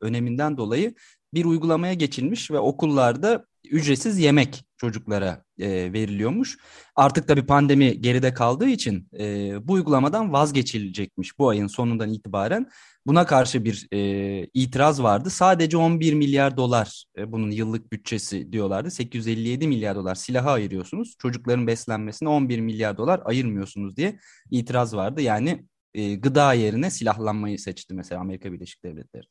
öneminden 0.00 0.56
dolayı 0.56 0.94
bir 1.34 1.44
uygulamaya 1.44 1.94
geçilmiş 1.94 2.50
ve 2.50 2.58
okullarda 2.58 3.44
ücretsiz 3.70 4.18
yemek 4.18 4.64
çocuklara 4.76 5.44
e, 5.58 5.92
veriliyormuş. 5.92 6.58
Artık 6.96 7.28
da 7.28 7.36
bir 7.36 7.46
pandemi 7.46 8.00
geride 8.00 8.34
kaldığı 8.34 8.68
için 8.68 9.08
e, 9.18 9.54
bu 9.68 9.72
uygulamadan 9.72 10.32
vazgeçilecekmiş 10.32 11.38
bu 11.38 11.48
ayın 11.48 11.66
sonundan 11.66 12.10
itibaren. 12.10 12.66
Buna 13.08 13.26
karşı 13.26 13.64
bir 13.64 13.88
e, 13.92 14.50
itiraz 14.54 15.02
vardı. 15.02 15.30
Sadece 15.30 15.76
11 15.76 16.14
milyar 16.14 16.56
dolar 16.56 17.04
e, 17.18 17.32
bunun 17.32 17.50
yıllık 17.50 17.92
bütçesi 17.92 18.52
diyorlardı. 18.52 18.90
857 18.90 19.68
milyar 19.68 19.96
dolar 19.96 20.14
silaha 20.14 20.50
ayırıyorsunuz. 20.50 21.14
Çocukların 21.18 21.66
beslenmesine 21.66 22.28
11 22.28 22.60
milyar 22.60 22.96
dolar 22.96 23.20
ayırmıyorsunuz 23.24 23.96
diye 23.96 24.18
itiraz 24.50 24.96
vardı. 24.96 25.20
Yani 25.20 25.64
e, 25.94 26.14
gıda 26.14 26.52
yerine 26.52 26.90
silahlanmayı 26.90 27.58
seçti 27.58 27.94
mesela 27.94 28.20
Amerika 28.20 28.52
Birleşik 28.52 28.84
Devletleri. 28.84 29.26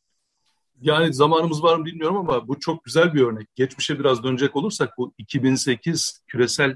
Yani 0.81 1.13
zamanımız 1.13 1.63
var 1.63 1.77
mı 1.77 1.85
bilmiyorum 1.85 2.17
ama 2.17 2.47
bu 2.47 2.59
çok 2.59 2.83
güzel 2.83 3.13
bir 3.13 3.21
örnek. 3.21 3.55
Geçmişe 3.55 3.99
biraz 3.99 4.23
dönecek 4.23 4.55
olursak 4.55 4.97
bu 4.97 5.13
2008 5.17 6.21
küresel 6.27 6.71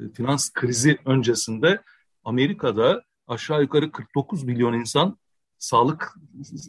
e, 0.00 0.08
finans 0.16 0.52
krizi 0.52 0.98
öncesinde 1.06 1.80
Amerika'da 2.24 3.02
aşağı 3.26 3.62
yukarı 3.62 3.92
49 3.92 4.44
milyon 4.44 4.72
insan 4.72 5.18
sağlık 5.58 6.14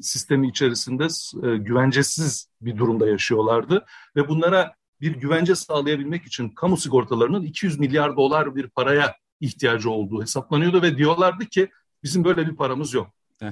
sistemi 0.02 0.48
içerisinde 0.48 1.04
e, 1.48 1.58
güvencesiz 1.58 2.50
bir 2.62 2.78
durumda 2.78 3.10
yaşıyorlardı 3.10 3.86
ve 4.16 4.28
bunlara 4.28 4.76
bir 5.02 5.16
güvence 5.16 5.56
sağlayabilmek 5.56 6.26
için 6.26 6.50
kamu 6.50 6.78
sigortalarının 6.78 7.44
200 7.44 7.80
milyar 7.80 8.18
dolar 8.18 8.56
bir 8.56 8.68
paraya 8.68 9.16
ihtiyacı 9.42 9.90
olduğu 9.90 10.22
hesaplanıyordu 10.22 10.82
ve 10.82 10.98
diyorlardı 10.98 11.46
ki 11.46 11.70
bizim 12.04 12.24
böyle 12.24 12.48
bir 12.48 12.56
paramız 12.56 12.94
yok. 12.94 13.08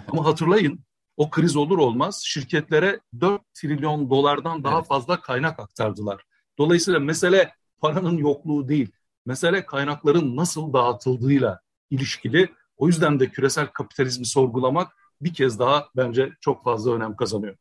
Ama 0.08 0.26
hatırlayın 0.26 0.80
o 1.17 1.30
kriz 1.30 1.56
olur 1.56 1.78
olmaz 1.78 2.22
şirketlere 2.26 3.00
4 3.22 3.41
trilyon 3.54 4.10
dolardan 4.10 4.63
daha 4.63 4.78
evet. 4.78 4.88
fazla 4.88 5.22
kaynak 5.22 5.60
aktardılar. 5.60 6.24
Dolayısıyla 6.58 7.00
mesele 7.00 7.54
paranın 7.82 8.17
yokluğu 8.17 8.67
değil, 8.69 8.91
mesele 9.26 9.65
kaynakların 9.65 10.36
nasıl 10.36 10.74
dağıtıldığıyla 10.74 11.60
ilişkili. 11.89 12.54
O 12.78 12.88
yüzden 12.88 13.19
de 13.19 13.30
küresel 13.30 13.67
kapitalizmi 13.67 14.26
sorgulamak 14.26 14.98
bir 15.24 15.34
kez 15.34 15.60
daha 15.60 15.86
bence 15.96 16.30
çok 16.42 16.64
fazla 16.64 16.94
önem 16.94 17.16
kazanıyor. 17.16 17.56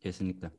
Kesinlikle. 0.00 0.50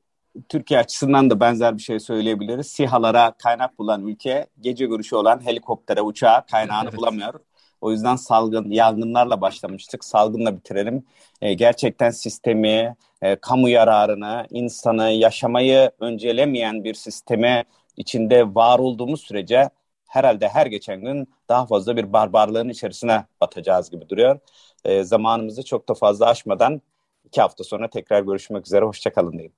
Türkiye 0.50 0.80
açısından 0.80 1.30
da 1.30 1.40
benzer 1.40 1.78
bir 1.78 1.82
şey 1.82 2.00
söyleyebiliriz. 2.00 2.68
SİHA'lara 2.68 3.32
kaynak 3.32 3.80
bulan 3.80 4.08
ülke 4.08 4.48
gece 4.60 4.86
görüşü 4.86 5.16
olan 5.16 5.46
helikoptere, 5.46 6.02
uçağa 6.02 6.46
kaynağını 6.52 6.90
evet. 6.90 6.98
bulamıyor. 6.98 7.40
O 7.82 7.92
yüzden 7.92 8.16
salgın, 8.16 8.70
yangınlarla 8.70 9.42
başlamıştık. 9.42 10.06
Salgınla 10.06 10.58
bitirelim. 10.58 11.06
E, 11.42 11.54
gerçekten 11.54 12.10
sistemi, 12.10 12.96
e, 13.22 13.36
kamu 13.36 13.70
yararını, 13.70 14.48
insanı, 14.50 15.10
yaşamayı 15.12 15.92
öncelemeyen 16.00 16.84
bir 16.84 16.94
sisteme 16.94 17.64
içinde 17.98 18.56
var 18.56 18.80
olduğumuz 18.80 19.22
sürece 19.22 19.70
herhalde 20.08 20.48
her 20.50 20.66
geçen 20.66 21.02
gün 21.02 21.34
daha 21.50 21.66
fazla 21.66 21.98
bir 21.98 22.14
barbarlığın 22.14 22.70
içerisine 22.70 23.26
batacağız 23.42 23.90
gibi 23.90 24.10
duruyor. 24.10 24.40
E, 24.88 25.04
zamanımızı 25.04 25.66
çok 25.66 25.90
da 25.90 25.94
fazla 25.94 26.26
aşmadan 26.26 26.82
iki 27.24 27.42
hafta 27.42 27.64
sonra 27.64 27.90
tekrar 27.90 28.22
görüşmek 28.22 28.66
üzere. 28.66 28.86
Hoşçakalın 28.86 29.32
diyeyim. 29.32 29.54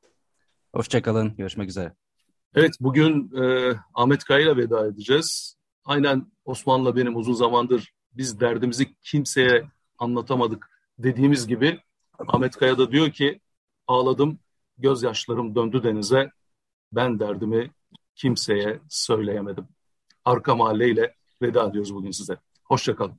Hoşçakalın. 0.76 1.36
Görüşmek 1.38 1.70
üzere. 1.70 1.94
Evet 2.56 2.72
bugün 2.80 3.32
e, 3.42 3.74
Ahmet 3.94 4.24
Kaya 4.24 4.40
ile 4.40 4.58
veda 4.58 4.88
edeceğiz. 4.88 5.56
Aynen 5.86 6.32
Osman'la 6.46 6.96
benim 6.96 7.16
uzun 7.16 7.34
zamandır 7.34 7.94
biz 8.14 8.40
derdimizi 8.40 8.96
kimseye 9.02 9.66
anlatamadık 9.98 10.70
dediğimiz 11.00 11.48
gibi 11.48 11.80
Ahmet 12.28 12.56
Kaya 12.56 12.78
da 12.78 12.92
diyor 12.92 13.12
ki 13.12 13.40
ağladım 13.88 14.40
gözyaşlarım 14.78 15.56
döndü 15.56 15.84
denize 15.84 16.32
ben 16.92 17.20
derdimi 17.20 17.72
kimseye 18.16 18.80
söyleyemedim. 18.90 19.68
Arka 20.26 20.56
mahalleyle 20.56 21.16
veda 21.42 21.68
ediyoruz 21.68 21.96
bugün 21.96 22.12
size. 22.12 22.38
Hoşçakalın. 22.64 23.16